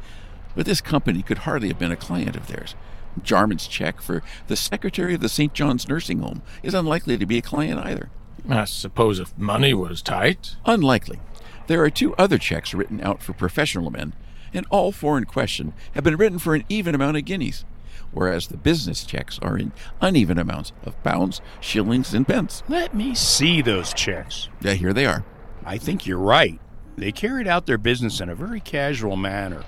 But 0.55 0.67
this 0.67 0.81
company 0.81 1.23
could 1.23 1.39
hardly 1.39 1.69
have 1.69 1.79
been 1.79 1.93
a 1.93 1.97
client 1.97 2.37
of 2.37 2.47
theirs. 2.47 2.75
Jarman's 3.23 3.67
check 3.67 4.01
for 4.01 4.23
the 4.47 4.57
secretary 4.57 5.15
of 5.15 5.21
the 5.21 5.29
St. 5.29 5.53
John's 5.55 5.89
Nursing 5.89 6.21
Home 6.21 6.43
is 6.63 6.75
unlikely 6.75 7.19
to 7.19 7.27
be 7.27 7.39
a 7.39 7.43
client 7.43 7.81
either. 7.81 8.11
I 8.49 8.65
suppose 8.65 9.19
if 9.19 9.37
money 9.37 9.75
was 9.75 10.03
tight. 10.03 10.57
Unlikely. 10.65 11.21
There 11.67 11.83
are 11.83 11.91
two 11.91 12.15
other 12.15 12.39
checks 12.39 12.75
written 12.75 13.01
out 13.01 13.23
for 13.23 13.33
professional 13.33 13.91
men, 13.91 14.15
and 14.55 14.67
all 14.71 14.93
four 14.93 15.19
in 15.19 15.25
question 15.25 15.73
have 15.95 16.05
been 16.05 16.17
written 16.17 16.39
for 16.39 16.55
an 16.55 16.65
even 16.69 16.95
amount 16.95 17.17
of 17.17 17.25
guineas, 17.25 17.65
whereas 18.13 18.47
the 18.47 18.57
business 18.57 19.05
checks 19.05 19.39
are 19.41 19.59
in 19.59 19.73
uneven 20.01 20.39
amounts 20.39 20.73
of 20.85 21.03
pounds, 21.03 21.41
shillings, 21.61 22.15
and 22.15 22.27
pence. 22.27 22.63
Let 22.69 22.95
me 22.95 23.15
see 23.15 23.63
those 23.63 23.93
checks. 23.93 24.49
Yeah, 24.61 24.75
here 24.75 24.93
they 24.93 25.07
are. 25.07 25.25
I 25.67 25.79
think 25.79 26.07
you're 26.07 26.19
right. 26.19 26.61
They 26.97 27.11
carried 27.11 27.49
out 27.49 27.67
their 27.67 27.77
business 27.77 28.21
in 28.21 28.29
a 28.29 28.37
very 28.37 28.61
casual 28.61 29.17
manner. 29.17 29.65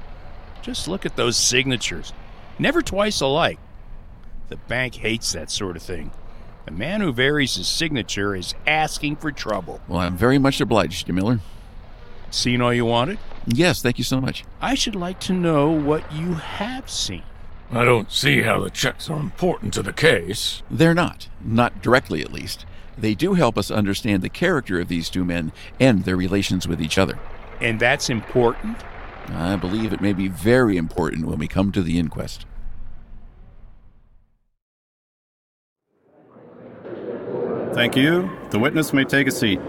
Just 0.62 0.87
look 0.87 1.04
at 1.04 1.16
those 1.16 1.37
signatures. 1.37 2.12
Never 2.58 2.82
twice 2.82 3.20
alike. 3.20 3.58
The 4.48 4.56
bank 4.56 4.94
hates 4.94 5.32
that 5.32 5.50
sort 5.50 5.76
of 5.76 5.82
thing. 5.82 6.12
A 6.68 6.70
man 6.70 7.00
who 7.00 7.12
varies 7.12 7.56
his 7.56 7.66
signature 7.66 8.37
is 8.37 8.54
asking 8.66 9.16
for 9.16 9.32
trouble. 9.32 9.80
Well, 9.88 9.98
I'm 9.98 10.16
very 10.16 10.38
much 10.38 10.61
obliged 10.61 11.06
to 11.06 11.12
Miller. 11.12 11.40
Seen 12.30 12.61
all 12.61 12.72
you 12.72 12.84
wanted? 12.84 13.18
Yes, 13.46 13.82
thank 13.82 13.98
you 13.98 14.04
so 14.04 14.20
much. 14.20 14.44
I 14.61 14.74
should 14.74 14.94
like 14.94 15.18
to 15.20 15.32
know 15.32 15.70
what 15.70 16.12
you 16.12 16.34
have 16.34 16.88
seen. 16.88 17.22
I 17.70 17.85
don't 17.85 18.11
see 18.11 18.42
how 18.42 18.61
the 18.61 18.70
checks 18.70 19.11
are 19.11 19.20
important 19.20 19.74
to 19.74 19.83
the 19.83 19.92
case. 19.92 20.62
They're 20.70 20.94
not, 20.94 21.28
not 21.42 21.83
directly 21.83 22.22
at 22.22 22.33
least. 22.33 22.64
They 22.96 23.14
do 23.14 23.35
help 23.35 23.59
us 23.59 23.70
understand 23.70 24.22
the 24.22 24.31
character 24.31 24.81
of 24.81 24.88
these 24.88 25.11
two 25.11 25.24
men 25.24 25.52
and 25.78 26.04
their 26.04 26.16
relations 26.16 26.66
with 26.66 26.81
each 26.81 26.96
other. 26.96 27.18
And 27.61 27.78
that's 27.78 28.09
important? 28.09 28.78
I 29.28 29.57
believe 29.57 29.92
it 29.92 30.00
may 30.00 30.14
be 30.14 30.28
very 30.28 30.78
important 30.78 31.26
when 31.26 31.38
we 31.38 31.46
come 31.46 31.70
to 31.72 31.83
the 31.83 31.98
inquest. 31.98 32.46
Thank 37.74 37.96
you. 37.96 38.31
The 38.50 38.59
witness 38.59 38.94
may 38.94 39.04
take 39.04 39.26
a 39.26 39.31
seat. 39.31 39.61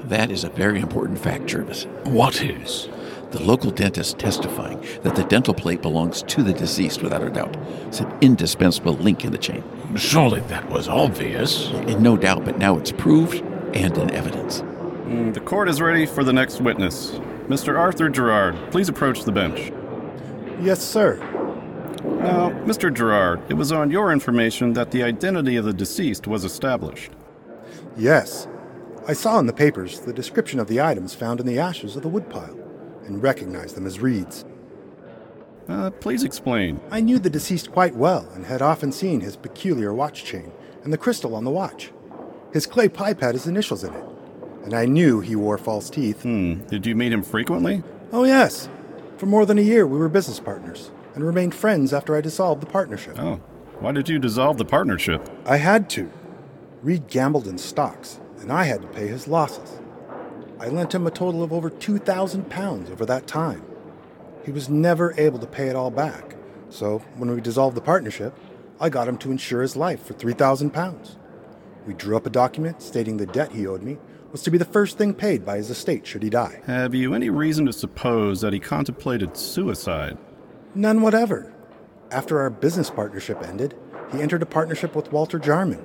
That 0.00 0.30
is 0.30 0.42
a 0.42 0.48
very 0.48 0.80
important 0.80 1.18
fact, 1.18 1.46
Jervis. 1.46 1.84
What 2.04 2.42
is? 2.42 2.88
The 3.32 3.42
local 3.42 3.70
dentist 3.72 4.18
testifying 4.18 4.80
that 5.02 5.16
the 5.16 5.24
dental 5.24 5.52
plate 5.52 5.82
belongs 5.82 6.22
to 6.24 6.42
the 6.42 6.52
deceased 6.52 7.02
without 7.02 7.22
a 7.22 7.30
doubt. 7.30 7.56
It's 7.88 8.00
an 8.00 8.12
indispensable 8.20 8.94
link 8.94 9.24
in 9.24 9.32
the 9.32 9.38
chain. 9.38 9.64
Surely 9.96 10.40
that 10.42 10.68
was 10.70 10.88
obvious. 10.88 11.68
And 11.70 12.00
no 12.02 12.16
doubt, 12.16 12.44
but 12.44 12.58
now 12.58 12.78
it's 12.78 12.92
proved 12.92 13.42
and 13.74 13.96
in 13.98 14.10
evidence. 14.12 14.60
Mm, 14.60 15.34
The 15.34 15.40
court 15.40 15.68
is 15.68 15.80
ready 15.80 16.06
for 16.06 16.22
the 16.22 16.32
next 16.32 16.60
witness. 16.60 17.12
Mr. 17.48 17.78
Arthur 17.78 18.08
Gerard, 18.08 18.56
please 18.70 18.88
approach 18.88 19.24
the 19.24 19.32
bench. 19.32 19.72
Yes, 20.60 20.80
sir. 20.82 21.16
Now, 22.04 22.50
Mr. 22.64 22.94
Gerard, 22.94 23.40
it 23.48 23.54
was 23.54 23.72
on 23.72 23.90
your 23.90 24.12
information 24.12 24.72
that 24.74 24.92
the 24.92 25.02
identity 25.02 25.56
of 25.56 25.64
the 25.64 25.72
deceased 25.72 26.26
was 26.26 26.44
established. 26.44 27.10
Yes. 27.96 28.46
I 29.08 29.12
saw 29.12 29.38
in 29.38 29.46
the 29.46 29.52
papers 29.52 30.00
the 30.00 30.12
description 30.12 30.58
of 30.60 30.68
the 30.68 30.80
items 30.80 31.14
found 31.14 31.40
in 31.40 31.46
the 31.46 31.58
ashes 31.58 31.96
of 31.96 32.02
the 32.02 32.08
woodpile 32.08 32.56
and 33.06 33.22
recognized 33.22 33.76
them 33.76 33.86
as 33.86 34.00
Reed's. 34.00 34.44
Uh, 35.68 35.90
please 35.90 36.22
explain. 36.22 36.80
I 36.90 37.00
knew 37.00 37.18
the 37.18 37.30
deceased 37.30 37.72
quite 37.72 37.96
well 37.96 38.28
and 38.34 38.46
had 38.46 38.62
often 38.62 38.92
seen 38.92 39.20
his 39.20 39.36
peculiar 39.36 39.92
watch 39.92 40.24
chain 40.24 40.52
and 40.84 40.92
the 40.92 40.98
crystal 40.98 41.34
on 41.34 41.44
the 41.44 41.50
watch. 41.50 41.90
His 42.52 42.66
clay 42.66 42.88
pipe 42.88 43.20
had 43.20 43.34
his 43.34 43.46
initials 43.46 43.82
in 43.82 43.92
it, 43.92 44.04
and 44.62 44.72
I 44.74 44.86
knew 44.86 45.20
he 45.20 45.34
wore 45.34 45.58
false 45.58 45.90
teeth. 45.90 46.22
Hmm. 46.22 46.60
Did 46.68 46.86
you 46.86 46.94
meet 46.94 47.12
him 47.12 47.22
frequently? 47.22 47.82
Oh, 48.12 48.24
yes. 48.24 48.68
For 49.16 49.26
more 49.26 49.44
than 49.44 49.58
a 49.58 49.62
year, 49.62 49.86
we 49.86 49.98
were 49.98 50.08
business 50.08 50.38
partners 50.38 50.92
and 51.14 51.24
remained 51.24 51.54
friends 51.54 51.92
after 51.92 52.14
I 52.14 52.20
dissolved 52.20 52.62
the 52.62 52.66
partnership. 52.66 53.18
Oh. 53.18 53.40
Why 53.80 53.92
did 53.92 54.08
you 54.08 54.18
dissolve 54.18 54.56
the 54.56 54.64
partnership? 54.64 55.28
I 55.44 55.56
had 55.56 55.90
to. 55.90 56.10
Reed 56.82 57.08
gambled 57.08 57.46
in 57.46 57.58
stocks, 57.58 58.20
and 58.38 58.52
I 58.52 58.64
had 58.64 58.82
to 58.82 58.88
pay 58.88 59.08
his 59.08 59.26
losses. 59.26 59.80
I 60.58 60.68
lent 60.68 60.94
him 60.94 61.06
a 61.06 61.10
total 61.10 61.42
of 61.42 61.52
over 61.52 61.68
2,000 61.68 62.48
pounds 62.50 62.90
over 62.90 63.04
that 63.06 63.26
time. 63.26 63.62
He 64.44 64.52
was 64.52 64.68
never 64.68 65.14
able 65.18 65.38
to 65.38 65.46
pay 65.46 65.68
it 65.68 65.76
all 65.76 65.90
back, 65.90 66.36
so 66.70 66.98
when 67.16 67.30
we 67.30 67.40
dissolved 67.40 67.76
the 67.76 67.82
partnership, 67.82 68.38
I 68.80 68.88
got 68.88 69.08
him 69.08 69.18
to 69.18 69.30
insure 69.30 69.62
his 69.62 69.76
life 69.76 70.04
for 70.06 70.14
3,000 70.14 70.70
pounds. 70.70 71.16
We 71.86 71.94
drew 71.94 72.16
up 72.16 72.26
a 72.26 72.30
document 72.30 72.82
stating 72.82 73.16
the 73.16 73.26
debt 73.26 73.52
he 73.52 73.66
owed 73.66 73.82
me 73.82 73.98
was 74.32 74.42
to 74.42 74.50
be 74.50 74.58
the 74.58 74.64
first 74.64 74.98
thing 74.98 75.14
paid 75.14 75.44
by 75.44 75.56
his 75.56 75.70
estate 75.70 76.06
should 76.06 76.22
he 76.22 76.30
die. 76.30 76.60
Have 76.66 76.94
you 76.94 77.14
any 77.14 77.30
reason 77.30 77.66
to 77.66 77.72
suppose 77.72 78.40
that 78.40 78.52
he 78.52 78.60
contemplated 78.60 79.36
suicide? 79.36 80.18
None 80.74 81.00
whatever. 81.00 81.52
After 82.10 82.40
our 82.40 82.50
business 82.50 82.90
partnership 82.90 83.42
ended, 83.42 83.74
he 84.12 84.20
entered 84.20 84.42
a 84.42 84.46
partnership 84.46 84.94
with 84.94 85.12
Walter 85.12 85.38
Jarman. 85.38 85.84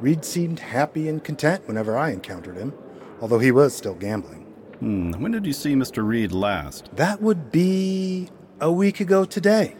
Reed 0.00 0.24
seemed 0.24 0.60
happy 0.60 1.08
and 1.08 1.22
content 1.22 1.66
whenever 1.66 1.96
I 1.96 2.10
encountered 2.10 2.56
him, 2.56 2.72
although 3.20 3.38
he 3.38 3.50
was 3.50 3.74
still 3.74 3.94
gambling. 3.94 4.42
Hmm. 4.80 5.10
When 5.12 5.32
did 5.32 5.46
you 5.46 5.52
see 5.52 5.74
Mr. 5.74 6.06
Reed 6.06 6.32
last? 6.32 6.88
That 6.94 7.20
would 7.20 7.50
be 7.50 8.28
a 8.60 8.70
week 8.70 9.00
ago 9.00 9.24
today. 9.24 9.76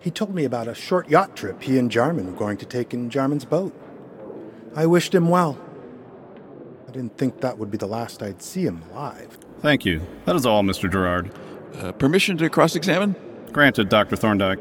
He 0.00 0.10
told 0.10 0.34
me 0.34 0.44
about 0.44 0.68
a 0.68 0.74
short 0.74 1.08
yacht 1.08 1.34
trip 1.34 1.62
he 1.62 1.78
and 1.78 1.90
Jarman 1.90 2.26
were 2.26 2.38
going 2.38 2.58
to 2.58 2.66
take 2.66 2.92
in 2.92 3.10
Jarman's 3.10 3.44
boat. 3.44 3.74
I 4.76 4.86
wished 4.86 5.14
him 5.14 5.28
well. 5.30 5.58
I 6.86 6.92
didn't 6.92 7.16
think 7.16 7.40
that 7.40 7.58
would 7.58 7.70
be 7.70 7.78
the 7.78 7.86
last 7.86 8.22
I'd 8.22 8.42
see 8.42 8.64
him 8.64 8.82
alive. 8.92 9.38
Thank 9.60 9.84
you. 9.84 10.02
That 10.26 10.36
is 10.36 10.46
all, 10.46 10.62
Mr. 10.62 10.90
Gerard. 10.90 11.32
Uh, 11.76 11.92
permission 11.92 12.36
to 12.36 12.50
cross 12.50 12.76
examine? 12.76 13.16
Granted, 13.52 13.88
Dr. 13.88 14.14
Thorndyke. 14.14 14.58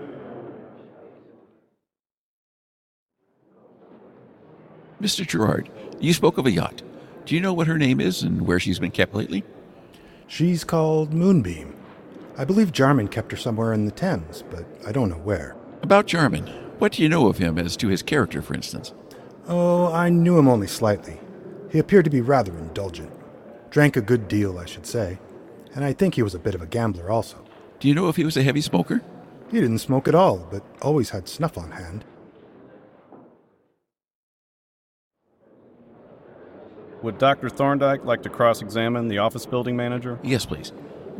Mr. 5.01 5.27
Gerard, 5.27 5.69
you 5.99 6.13
spoke 6.13 6.37
of 6.37 6.45
a 6.45 6.51
yacht. 6.51 6.81
Do 7.25 7.35
you 7.35 7.41
know 7.41 7.53
what 7.53 7.67
her 7.67 7.77
name 7.77 8.01
is 8.01 8.21
and 8.21 8.45
where 8.45 8.59
she's 8.59 8.79
been 8.79 8.91
kept 8.91 9.13
lately? 9.13 9.43
She's 10.27 10.63
called 10.63 11.13
Moonbeam. 11.13 11.75
I 12.37 12.45
believe 12.45 12.71
Jarman 12.71 13.07
kept 13.07 13.31
her 13.31 13.37
somewhere 13.37 13.73
in 13.73 13.85
the 13.85 13.91
Thames, 13.91 14.43
but 14.49 14.65
I 14.85 14.91
don't 14.91 15.09
know 15.09 15.15
where. 15.15 15.55
About 15.81 16.07
Jarman, 16.07 16.47
what 16.79 16.93
do 16.93 17.03
you 17.03 17.09
know 17.09 17.27
of 17.27 17.37
him 17.37 17.57
as 17.57 17.77
to 17.77 17.87
his 17.87 18.01
character, 18.01 18.41
for 18.41 18.53
instance? 18.53 18.93
Oh, 19.47 19.91
I 19.93 20.09
knew 20.09 20.37
him 20.37 20.47
only 20.47 20.67
slightly. 20.67 21.19
He 21.71 21.79
appeared 21.79 22.05
to 22.05 22.11
be 22.11 22.21
rather 22.21 22.57
indulgent. 22.57 23.11
Drank 23.69 23.95
a 23.95 24.01
good 24.01 24.27
deal, 24.27 24.59
I 24.59 24.65
should 24.65 24.85
say, 24.85 25.19
and 25.73 25.83
I 25.83 25.93
think 25.93 26.15
he 26.15 26.23
was 26.23 26.35
a 26.35 26.39
bit 26.39 26.55
of 26.55 26.61
a 26.61 26.67
gambler 26.67 27.09
also. 27.09 27.43
Do 27.79 27.87
you 27.87 27.95
know 27.95 28.09
if 28.09 28.15
he 28.15 28.25
was 28.25 28.37
a 28.37 28.43
heavy 28.43 28.61
smoker? 28.61 29.01
He 29.49 29.59
didn't 29.59 29.79
smoke 29.79 30.07
at 30.07 30.15
all, 30.15 30.47
but 30.51 30.63
always 30.81 31.11
had 31.11 31.27
snuff 31.27 31.57
on 31.57 31.71
hand. 31.71 32.05
Would 37.03 37.17
Dr. 37.17 37.49
Thorndyke 37.49 38.05
like 38.05 38.23
to 38.23 38.29
cross 38.29 38.61
examine 38.61 39.09
the 39.09 39.17
office 39.17 39.45
building 39.45 39.75
manager? 39.75 40.17
Yes, 40.23 40.45
please. 40.45 40.71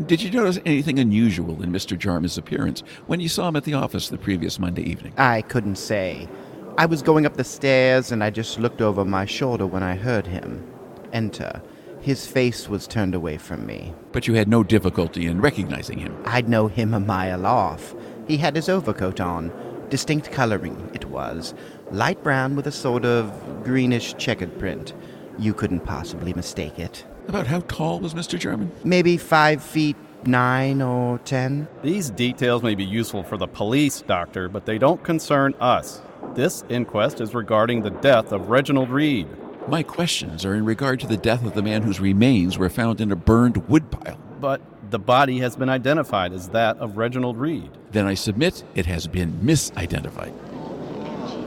Did 0.05 0.21
you 0.21 0.31
notice 0.31 0.57
anything 0.65 0.97
unusual 0.97 1.61
in 1.61 1.73
Mr. 1.73 1.99
Jarman's 1.99 2.37
appearance 2.37 2.83
when 3.05 3.19
you 3.19 3.27
saw 3.27 3.49
him 3.49 3.57
at 3.57 3.65
the 3.65 3.73
office 3.73 4.07
the 4.07 4.17
previous 4.17 4.57
Monday 4.57 4.83
evening? 4.83 5.13
I 5.17 5.41
couldn't 5.41 5.75
say. 5.75 6.29
I 6.77 6.85
was 6.85 7.01
going 7.01 7.25
up 7.25 7.35
the 7.35 7.43
stairs 7.43 8.13
and 8.13 8.23
I 8.23 8.29
just 8.29 8.59
looked 8.59 8.81
over 8.81 9.03
my 9.03 9.25
shoulder 9.25 9.67
when 9.67 9.83
I 9.83 9.95
heard 9.95 10.25
him 10.25 10.65
enter. 11.11 11.61
His 11.99 12.25
face 12.25 12.69
was 12.69 12.87
turned 12.87 13.13
away 13.13 13.37
from 13.37 13.65
me. 13.65 13.93
But 14.13 14.25
you 14.25 14.35
had 14.35 14.47
no 14.47 14.63
difficulty 14.63 15.27
in 15.27 15.41
recognizing 15.41 15.99
him. 15.99 16.17
I'd 16.25 16.49
know 16.49 16.67
him 16.67 16.93
a 16.93 16.99
mile 16.99 17.45
off. 17.45 17.93
He 18.27 18.37
had 18.37 18.55
his 18.55 18.69
overcoat 18.69 19.19
on. 19.19 19.51
Distinct 19.89 20.31
coloring, 20.31 20.89
it 20.93 21.05
was. 21.05 21.53
Light 21.91 22.23
brown 22.23 22.55
with 22.55 22.67
a 22.67 22.71
sort 22.71 23.05
of 23.05 23.31
greenish 23.63 24.15
checkered 24.15 24.57
print. 24.57 24.93
You 25.39 25.53
couldn't 25.53 25.81
possibly 25.81 26.33
mistake 26.33 26.79
it. 26.79 27.05
About 27.27 27.47
how 27.47 27.61
tall 27.61 27.99
was 27.99 28.13
Mr. 28.13 28.37
Jarman? 28.37 28.71
Maybe 28.83 29.17
five 29.17 29.63
feet 29.63 29.95
nine 30.25 30.81
or 30.81 31.19
ten. 31.19 31.67
These 31.81 32.09
details 32.11 32.63
may 32.63 32.75
be 32.75 32.83
useful 32.83 33.23
for 33.23 33.37
the 33.37 33.47
police, 33.47 34.01
Doctor, 34.01 34.47
but 34.49 34.65
they 34.65 34.77
don't 34.77 35.03
concern 35.03 35.55
us. 35.59 36.01
This 36.35 36.63
inquest 36.69 37.21
is 37.21 37.33
regarding 37.33 37.81
the 37.81 37.89
death 37.89 38.31
of 38.31 38.49
Reginald 38.49 38.89
Reed. 38.89 39.27
My 39.67 39.83
questions 39.83 40.45
are 40.45 40.55
in 40.55 40.65
regard 40.65 40.99
to 41.01 41.07
the 41.07 41.17
death 41.17 41.45
of 41.45 41.53
the 41.53 41.61
man 41.61 41.83
whose 41.83 41.99
remains 41.99 42.57
were 42.57 42.69
found 42.69 42.99
in 42.99 43.11
a 43.11 43.15
burned 43.15 43.57
woodpile. 43.69 44.17
But 44.41 44.61
the 44.89 44.99
body 44.99 45.39
has 45.39 45.55
been 45.55 45.69
identified 45.69 46.33
as 46.33 46.49
that 46.49 46.77
of 46.77 46.97
Reginald 46.97 47.37
Reed. 47.37 47.69
Then 47.91 48.05
I 48.05 48.13
submit 48.13 48.63
it 48.75 48.85
has 48.87 49.07
been 49.07 49.31
misidentified. 49.33 50.33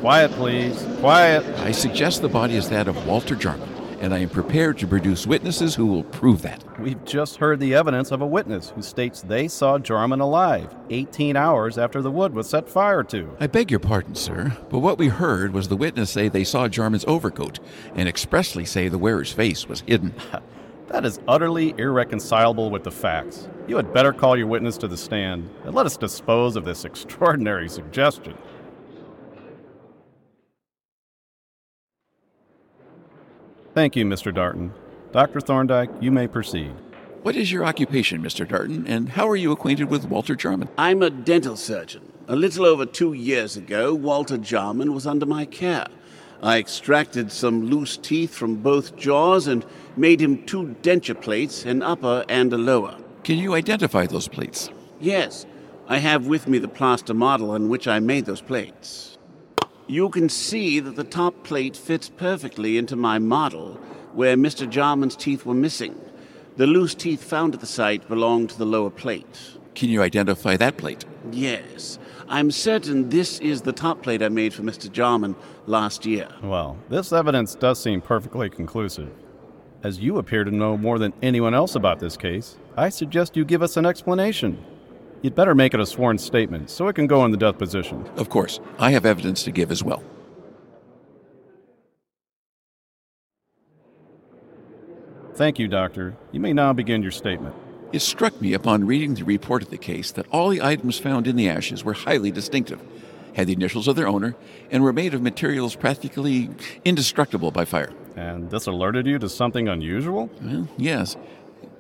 Quiet, 0.01 0.31
please. 0.33 0.87
Quiet. 1.01 1.45
I 1.61 1.73
suggest 1.73 2.23
the 2.23 2.29
body 2.29 2.57
is 2.57 2.69
that 2.69 2.89
of 2.89 3.07
Walter 3.07 3.35
Jarman, 3.35 3.69
and 4.01 4.15
I 4.15 4.19
am 4.19 4.29
prepared 4.29 4.79
to 4.79 4.87
produce 4.87 5.27
witnesses 5.27 5.75
who 5.75 5.87
will 5.87 6.05
prove 6.05 6.43
that. 6.43 6.63
We've 6.81 7.05
just 7.05 7.37
heard 7.37 7.61
the 7.61 7.75
evidence 7.75 8.11
of 8.11 8.21
a 8.21 8.27
witness 8.27 8.71
who 8.71 8.83
states 8.83 9.23
they 9.23 9.49
saw 9.49 9.79
Jarman 9.79 10.21
alive 10.21 10.75
18 10.91 11.37
hours 11.37 11.79
after 11.79 12.03
the 12.03 12.11
wood 12.11 12.35
was 12.35 12.49
set 12.49 12.69
fire 12.69 13.03
to. 13.05 13.37
I 13.41 13.47
beg 13.47 13.71
your 13.71 13.81
pardon, 13.81 14.15
sir, 14.15 14.57
but 14.71 14.81
what 14.81 14.99
we 14.99 15.09
heard 15.09 15.53
was 15.53 15.69
the 15.69 15.77
witness 15.77 16.11
say 16.11 16.29
they 16.29 16.45
saw 16.45 16.69
Jarman's 16.69 17.05
overcoat 17.07 17.59
and 17.95 18.09
expressly 18.09 18.65
say 18.65 18.89
the 18.89 18.99
wearer's 18.99 19.33
face 19.33 19.67
was 19.67 19.81
hidden. 19.83 20.15
that 20.89 21.05
is 21.05 21.21
utterly 21.27 21.75
irreconcilable 21.79 22.71
with 22.71 22.85
the 22.85 22.91
facts. 22.91 23.49
You 23.67 23.77
had 23.77 23.93
better 23.93 24.13
call 24.13 24.37
your 24.37 24.47
witness 24.47 24.77
to 24.79 24.89
the 24.89 24.97
stand 24.97 25.49
and 25.65 25.75
let 25.75 25.87
us 25.87 25.97
dispose 25.97 26.57
of 26.57 26.65
this 26.65 26.85
extraordinary 26.85 27.69
suggestion. 27.69 28.37
Thank 33.77 33.95
you, 33.95 34.07
Mr. 34.07 34.33
Darton. 34.35 34.73
Dr. 35.13 35.39
Thorndyke, 35.39 35.91
you 36.01 36.11
may 36.11 36.27
proceed. 36.27 36.73
What 37.21 37.37
is 37.37 37.53
your 37.53 37.67
occupation, 37.67 38.23
Mr. 38.23 38.49
Darton, 38.49 38.87
and 38.87 39.11
how 39.11 39.29
are 39.29 39.37
you 39.37 39.53
acquainted 39.53 39.91
with 39.91 40.07
Walter 40.07 40.35
Jarman? 40.35 40.71
I'm 40.79 41.03
a 41.03 41.11
dental 41.11 41.57
surgeon. 41.59 42.11
A 42.27 42.35
little 42.35 42.65
over 42.65 42.87
two 42.87 43.13
years 43.13 43.55
ago, 43.55 43.95
Walter 43.95 44.39
Jarman 44.39 44.95
was 44.95 45.07
under 45.07 45.27
my 45.27 45.45
care. 45.45 45.89
I 46.43 46.59
extracted 46.59 47.31
some 47.31 47.67
loose 47.67 47.99
teeth 47.99 48.35
from 48.35 48.63
both 48.63 48.97
jaws 48.97 49.47
and 49.47 49.63
made 49.95 50.23
him 50.23 50.47
two 50.47 50.75
denture 50.81 51.21
plates, 51.21 51.67
an 51.67 51.83
upper 51.83 52.25
and 52.31 52.51
a 52.55 52.57
lower. 52.57 52.97
Can 53.25 53.37
you 53.37 53.53
identify 53.53 54.07
those 54.07 54.27
plates? 54.27 54.71
Yes. 55.01 55.45
I 55.87 55.99
have 55.99 56.27
with 56.27 56.49
me 56.49 56.57
the 56.57 56.67
plaster 56.67 57.13
model 57.13 57.51
on 57.51 57.69
which 57.69 57.87
I 57.87 58.01
made 58.01 58.25
those 58.25 58.41
plates. 58.41 59.16
You 59.89 60.09
can 60.09 60.29
see 60.29 60.81
that 60.81 60.97
the 60.97 61.05
top 61.05 61.45
plate 61.45 61.77
fits 61.77 62.09
perfectly 62.09 62.77
into 62.77 62.97
my 62.97 63.21
model 63.21 63.75
where 64.15 64.37
Mr. 64.37 64.69
Jarman's 64.69 65.15
teeth 65.15 65.47
were 65.47 65.55
missing. 65.55 65.95
The 66.57 66.67
loose 66.67 66.95
teeth 66.95 67.23
found 67.23 67.55
at 67.55 67.61
the 67.61 67.67
site 67.67 68.09
belonged 68.09 68.51
to 68.51 68.59
the 68.59 68.67
lower 68.67 68.91
plate. 68.91 69.53
Can 69.77 69.89
you 69.89 70.03
identify 70.03 70.57
that 70.57 70.77
plate? 70.77 71.05
Yes. 71.31 72.01
I'm 72.29 72.51
certain 72.51 73.11
this 73.11 73.39
is 73.39 73.63
the 73.63 73.73
top 73.73 74.03
plate 74.03 74.23
I 74.23 74.29
made 74.29 74.53
for 74.53 74.63
Mr. 74.63 74.91
Jarman 74.91 75.37
last 75.67 76.05
year. 76.05 76.29
Well, 76.43 76.77
this 76.89 77.13
evidence 77.13 77.55
does 77.55 77.81
seem 77.81 78.01
perfectly 78.01 78.51
conclusive. 78.51 79.13
As 79.85 80.01
you 80.01 80.19
appear 80.19 80.43
to 80.43 80.51
know 80.51 80.77
more 80.77 80.99
than 80.99 81.13
anyone 81.23 81.55
else 81.55 81.77
about 81.77 82.01
this 82.01 82.17
case, 82.17 82.57
I 82.77 82.89
suggest 82.89 83.37
you 83.37 83.45
give 83.45 83.63
us 83.63 83.77
an 83.77 83.87
explanation. 83.87 84.65
You'd 85.23 85.35
better 85.35 85.55
make 85.55 85.75
it 85.75 85.81
a 85.81 85.87
sworn 85.87 86.19
statement 86.19 86.71
so 86.71 86.89
it 86.89 86.95
can 86.95 87.07
go 87.07 87.25
in 87.25 87.31
the 87.31 87.37
deposition. 87.37 88.07
Of 88.17 88.29
course. 88.29 88.61
I 88.79 88.91
have 88.93 89.07
evidence 89.07 89.43
to 89.45 89.51
give 89.51 89.71
as 89.71 89.83
well. 89.83 90.03
Thank 95.35 95.59
you, 95.59 95.69
Doctor. 95.69 96.17
You 96.33 96.41
may 96.41 96.53
now 96.53 96.73
begin 96.73 97.03
your 97.03 97.13
statement. 97.13 97.55
It 97.93 98.01
struck 98.01 98.41
me 98.41 98.55
upon 98.55 98.87
reading 98.87 99.15
the 99.15 99.25
report 99.25 99.63
of 99.63 99.71
the 99.71 99.79
case 99.79 100.11
that 100.13 100.27
all 100.31 100.49
the 100.49 100.63
items 100.63 100.99
found 100.99 101.27
in 101.27 101.37
the 101.37 101.49
ashes 101.49 101.85
were 101.85 101.93
highly 101.93 102.31
distinctive, 102.31 102.81
had 103.35 103.47
the 103.47 103.53
initials 103.53 103.87
of 103.87 103.97
their 103.97 104.09
owner, 104.09 104.35
and 104.71 104.83
were 104.83 104.95
made 104.95 105.13
of 105.13 105.21
materials 105.21 105.77
practically 105.77 106.49
indestructible 106.85 107.51
by 107.51 107.67
fire. 107.67 107.93
And 108.17 108.51
this 108.51 108.67
alerted 108.67 109.07
you 109.07 109.19
to 109.19 109.29
something 109.29 109.69
unusual? 109.69 110.31
Well, 110.41 110.69
yes. 110.79 111.17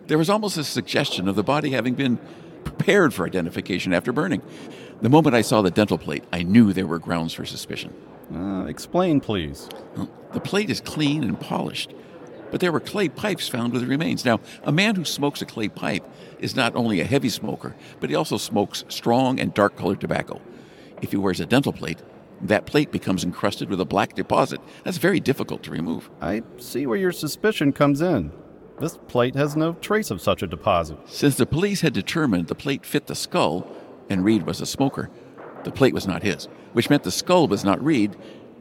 There 0.06 0.18
was 0.18 0.28
almost 0.28 0.58
a 0.58 0.64
suggestion 0.64 1.26
of 1.26 1.34
the 1.34 1.42
body 1.42 1.70
having 1.70 1.94
been 1.94 2.18
prepared 2.66 3.14
for 3.14 3.26
identification 3.26 3.92
after 3.92 4.12
burning. 4.12 4.42
The 5.00 5.08
moment 5.08 5.34
I 5.34 5.42
saw 5.42 5.62
the 5.62 5.70
dental 5.70 5.98
plate, 5.98 6.24
I 6.32 6.42
knew 6.42 6.72
there 6.72 6.86
were 6.86 6.98
grounds 6.98 7.32
for 7.32 7.46
suspicion. 7.46 7.94
Uh, 8.34 8.64
explain, 8.66 9.20
please. 9.20 9.68
The 10.32 10.40
plate 10.40 10.68
is 10.68 10.80
clean 10.80 11.22
and 11.22 11.38
polished, 11.38 11.94
but 12.50 12.60
there 12.60 12.72
were 12.72 12.80
clay 12.80 13.08
pipes 13.08 13.48
found 13.48 13.72
with 13.72 13.82
the 13.82 13.88
remains. 13.88 14.24
Now, 14.24 14.40
a 14.64 14.72
man 14.72 14.96
who 14.96 15.04
smokes 15.04 15.40
a 15.42 15.46
clay 15.46 15.68
pipe 15.68 16.04
is 16.40 16.56
not 16.56 16.74
only 16.74 17.00
a 17.00 17.04
heavy 17.04 17.28
smoker, 17.28 17.76
but 18.00 18.10
he 18.10 18.16
also 18.16 18.36
smokes 18.36 18.84
strong 18.88 19.38
and 19.38 19.54
dark 19.54 19.76
colored 19.76 20.00
tobacco. 20.00 20.40
If 21.02 21.12
he 21.12 21.16
wears 21.16 21.40
a 21.40 21.46
dental 21.46 21.72
plate, 21.72 22.02
that 22.42 22.66
plate 22.66 22.90
becomes 22.90 23.24
encrusted 23.24 23.70
with 23.70 23.80
a 23.80 23.84
black 23.84 24.14
deposit. 24.14 24.60
That's 24.84 24.98
very 24.98 25.20
difficult 25.20 25.62
to 25.64 25.70
remove. 25.70 26.10
I 26.20 26.42
see 26.58 26.86
where 26.86 26.98
your 26.98 27.12
suspicion 27.12 27.72
comes 27.72 28.00
in. 28.00 28.32
This 28.78 28.98
plate 29.08 29.34
has 29.34 29.56
no 29.56 29.72
trace 29.74 30.10
of 30.10 30.20
such 30.20 30.42
a 30.42 30.46
deposit. 30.46 30.98
Since 31.06 31.36
the 31.36 31.46
police 31.46 31.80
had 31.80 31.94
determined 31.94 32.48
the 32.48 32.54
plate 32.54 32.84
fit 32.84 33.06
the 33.06 33.14
skull, 33.14 33.66
and 34.10 34.24
Reed 34.24 34.46
was 34.46 34.60
a 34.60 34.66
smoker, 34.66 35.10
the 35.64 35.70
plate 35.70 35.94
was 35.94 36.06
not 36.06 36.22
his, 36.22 36.46
which 36.74 36.90
meant 36.90 37.02
the 37.02 37.10
skull 37.10 37.48
was 37.48 37.64
not 37.64 37.82
Reed, 37.82 38.16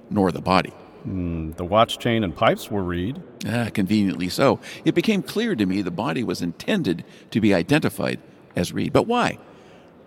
nor 0.10 0.32
the 0.32 0.41
body. 0.41 0.73
Mm, 1.08 1.56
the 1.58 1.65
watch 1.65 1.99
chain 1.99 2.23
and 2.23 2.36
pipes 2.36 2.71
were 2.71 2.84
Reed. 2.84 3.21
Ah, 3.47 3.69
conveniently 3.73 4.30
so. 4.30 4.60
It 4.86 4.95
became 4.95 5.21
clear 5.21 5.56
to 5.56 5.65
me 5.65 5.82
the 5.82 5.91
body 5.91 6.23
was 6.23 6.41
intended 6.41 7.04
to 7.32 7.41
be 7.41 7.54
identified 7.54 8.19
as 8.56 8.71
Reed. 8.71 8.93
But 8.93 9.08
why? 9.08 9.38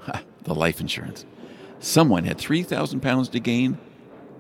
Ha, 0.01 0.23
the 0.45 0.55
life 0.55 0.81
insurance. 0.81 1.25
Someone 1.81 2.25
had 2.25 2.39
3,000 2.39 3.01
pounds 3.01 3.29
to 3.29 3.41
gain 3.41 3.79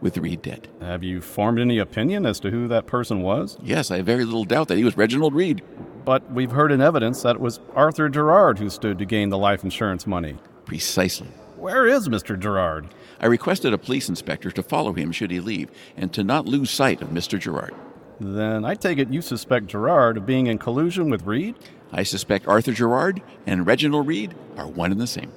with 0.00 0.18
Reed 0.18 0.42
dead. 0.42 0.68
Have 0.80 1.02
you 1.02 1.20
formed 1.20 1.58
any 1.58 1.78
opinion 1.78 2.26
as 2.26 2.40
to 2.40 2.50
who 2.50 2.68
that 2.68 2.87
person 2.87 3.22
was? 3.22 3.58
Yes, 3.62 3.90
I 3.90 3.98
have 3.98 4.06
very 4.06 4.24
little 4.24 4.44
doubt 4.44 4.68
that 4.68 4.78
he 4.78 4.84
was 4.84 4.96
Reginald 4.96 5.34
Reed. 5.34 5.62
But 6.04 6.30
we've 6.32 6.52
heard 6.52 6.72
in 6.72 6.80
evidence 6.80 7.22
that 7.22 7.37
it 7.37 7.40
was 7.40 7.61
Arthur 7.74 8.08
Gerard 8.08 8.58
who 8.58 8.70
stood 8.70 8.98
to 8.98 9.04
gain 9.04 9.28
the 9.28 9.38
life 9.38 9.64
insurance 9.64 10.06
money. 10.06 10.38
Precisely. 10.64 11.28
Where 11.56 11.87
is 11.87 12.08
Mr. 12.08 12.38
Gerard? 12.38 12.88
I 13.20 13.26
requested 13.26 13.72
a 13.72 13.78
police 13.78 14.08
inspector 14.08 14.50
to 14.52 14.62
follow 14.62 14.92
him 14.92 15.11
should 15.11 15.30
he 15.30 15.40
leave 15.40 15.70
and 15.96 16.12
to 16.12 16.22
not 16.22 16.46
lose 16.46 16.70
sight 16.70 17.02
of 17.02 17.08
Mr. 17.08 17.38
Gerard. 17.38 17.74
Then 18.20 18.64
I 18.64 18.74
take 18.74 18.98
it 18.98 19.12
you 19.12 19.22
suspect 19.22 19.66
Gerard 19.66 20.16
of 20.16 20.26
being 20.26 20.46
in 20.46 20.58
collusion 20.58 21.11
with 21.11 21.26
Reed? 21.26 21.56
I 21.92 22.02
suspect 22.02 22.46
Arthur 22.46 22.72
Gerard 22.72 23.22
and 23.46 23.66
Reginald 23.66 24.06
Reed 24.06 24.34
are 24.56 24.68
one 24.68 24.92
and 24.92 25.00
the 25.00 25.06
same. 25.06 25.30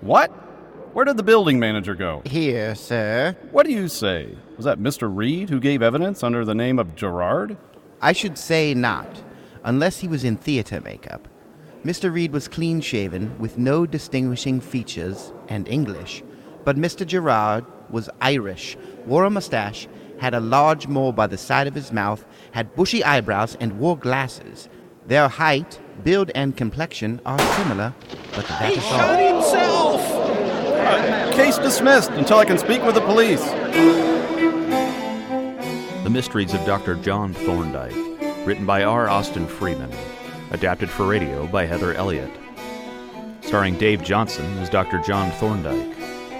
What? 0.00 0.32
Where 0.96 1.04
did 1.04 1.18
the 1.18 1.22
building 1.22 1.60
manager 1.60 1.94
go? 1.94 2.22
Here, 2.24 2.74
sir. 2.74 3.36
What 3.50 3.66
do 3.66 3.72
you 3.72 3.86
say? 3.86 4.34
Was 4.56 4.64
that 4.64 4.78
Mr. 4.78 5.14
Reed 5.14 5.50
who 5.50 5.60
gave 5.60 5.82
evidence 5.82 6.22
under 6.22 6.42
the 6.42 6.54
name 6.54 6.78
of 6.78 6.96
Gerard? 6.96 7.58
I 8.00 8.12
should 8.14 8.38
say 8.38 8.72
not, 8.72 9.06
unless 9.62 9.98
he 9.98 10.08
was 10.08 10.24
in 10.24 10.38
theater 10.38 10.80
makeup. 10.80 11.28
Mr. 11.84 12.10
Reed 12.10 12.32
was 12.32 12.48
clean 12.48 12.80
shaven, 12.80 13.38
with 13.38 13.58
no 13.58 13.84
distinguishing 13.84 14.58
features, 14.58 15.34
and 15.48 15.68
English. 15.68 16.22
But 16.64 16.78
Mr. 16.78 17.06
Gerard 17.06 17.66
was 17.90 18.08
Irish, 18.22 18.78
wore 19.04 19.24
a 19.24 19.30
mustache, 19.30 19.88
had 20.18 20.32
a 20.32 20.40
large 20.40 20.88
mole 20.88 21.12
by 21.12 21.26
the 21.26 21.36
side 21.36 21.66
of 21.66 21.74
his 21.74 21.92
mouth, 21.92 22.24
had 22.52 22.74
bushy 22.74 23.04
eyebrows, 23.04 23.54
and 23.60 23.78
wore 23.78 23.98
glasses. 23.98 24.70
Their 25.06 25.28
height, 25.28 25.78
build, 26.04 26.30
and 26.34 26.56
complexion 26.56 27.20
are 27.26 27.38
similar, 27.38 27.94
but 28.34 28.48
that 28.48 28.70
he 28.70 28.78
is 28.78 28.84
shot 28.86 29.20
himself! 29.20 30.15
Case 31.34 31.58
dismissed 31.58 32.10
until 32.12 32.38
I 32.38 32.44
can 32.44 32.58
speak 32.58 32.82
with 32.82 32.94
the 32.94 33.00
police. 33.00 33.44
The 36.02 36.10
Mysteries 36.10 36.54
of 36.54 36.64
Dr. 36.64 36.94
John 36.96 37.34
Thorndyke, 37.34 37.94
Written 38.46 38.64
by 38.66 38.84
R. 38.84 39.08
Austin 39.08 39.46
Freeman. 39.46 39.92
Adapted 40.52 40.88
for 40.88 41.06
radio 41.06 41.46
by 41.48 41.66
Heather 41.66 41.94
Elliott. 41.94 42.30
Starring 43.40 43.76
Dave 43.76 44.02
Johnson 44.02 44.46
as 44.58 44.70
Dr. 44.70 45.02
John 45.02 45.30
Thorndyke. 45.32 45.96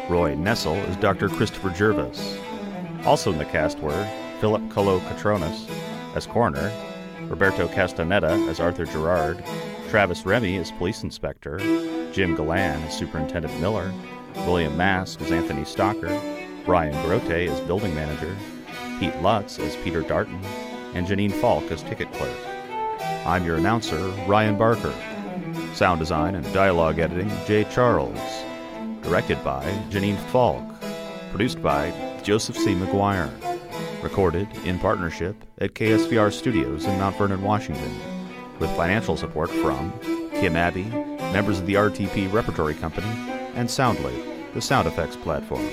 Roy 0.08 0.36
Nessel 0.36 0.76
as 0.88 0.96
Dr. 0.96 1.28
Christopher 1.28 1.70
Jervis. 1.70 2.38
Also 3.04 3.32
in 3.32 3.38
the 3.38 3.44
cast 3.44 3.80
were 3.80 4.08
Philip 4.40 4.70
Colo 4.70 5.00
Catronis 5.00 5.68
as 6.14 6.26
coroner, 6.26 6.72
Roberto 7.22 7.66
Castaneda 7.68 8.30
as 8.48 8.60
Arthur 8.60 8.86
Gerard, 8.86 9.44
Travis 9.88 10.24
Remy 10.24 10.58
as 10.58 10.70
police 10.72 11.02
inspector, 11.02 11.58
Jim 12.12 12.36
Galan 12.36 12.82
as 12.82 12.96
Superintendent 12.96 13.60
Miller, 13.60 13.92
William 14.44 14.76
Mask 14.76 15.20
as 15.20 15.32
Anthony 15.32 15.64
Stalker, 15.64 16.20
Brian 16.64 16.94
Grote 17.06 17.30
as 17.30 17.60
building 17.60 17.94
manager, 17.94 18.36
Pete 18.98 19.20
Lutz 19.22 19.58
as 19.58 19.76
Peter 19.76 20.02
Darton, 20.02 20.40
and 20.94 21.06
Janine 21.06 21.32
Falk 21.40 21.70
as 21.70 21.82
ticket 21.82 22.12
clerk. 22.12 22.36
I'm 23.26 23.44
your 23.44 23.56
announcer, 23.56 23.98
Ryan 24.26 24.56
Barker. 24.56 24.94
Sound 25.74 26.00
design 26.00 26.34
and 26.34 26.54
dialogue 26.54 26.98
editing, 26.98 27.30
Jay 27.46 27.64
Charles. 27.64 28.18
Directed 29.02 29.42
by 29.44 29.64
Janine 29.90 30.18
Falk. 30.30 30.64
Produced 31.30 31.62
by 31.62 31.92
Joseph 32.22 32.56
C. 32.56 32.74
McGuire. 32.74 33.30
Recorded 34.02 34.48
in 34.64 34.78
partnership 34.78 35.36
at 35.58 35.74
KSVR 35.74 36.32
Studios 36.32 36.84
in 36.84 36.98
Mount 36.98 37.16
Vernon, 37.16 37.42
Washington, 37.42 37.94
with 38.58 38.70
financial 38.76 39.16
support 39.16 39.50
from 39.50 39.92
Kim 40.30 40.56
Abbey, 40.56 40.84
members 41.32 41.58
of 41.58 41.66
the 41.66 41.74
RTP 41.74 42.32
Repertory 42.32 42.74
Company, 42.74 43.08
and 43.56 43.68
Soundly, 43.68 44.14
the 44.54 44.60
sound 44.60 44.86
effects 44.86 45.16
platform. 45.16 45.68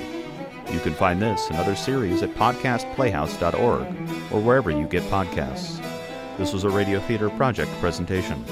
You 0.71 0.79
can 0.79 0.93
find 0.93 1.21
this 1.21 1.47
and 1.49 1.57
other 1.57 1.75
series 1.75 2.23
at 2.23 2.33
podcastplayhouse.org 2.33 3.87
or 4.31 4.41
wherever 4.41 4.71
you 4.71 4.87
get 4.87 5.03
podcasts. 5.03 5.79
This 6.37 6.51
was 6.51 6.63
a 6.63 6.69
Radio 6.69 6.99
Theater 7.01 7.29
Project 7.29 7.69
presentation. 7.79 8.43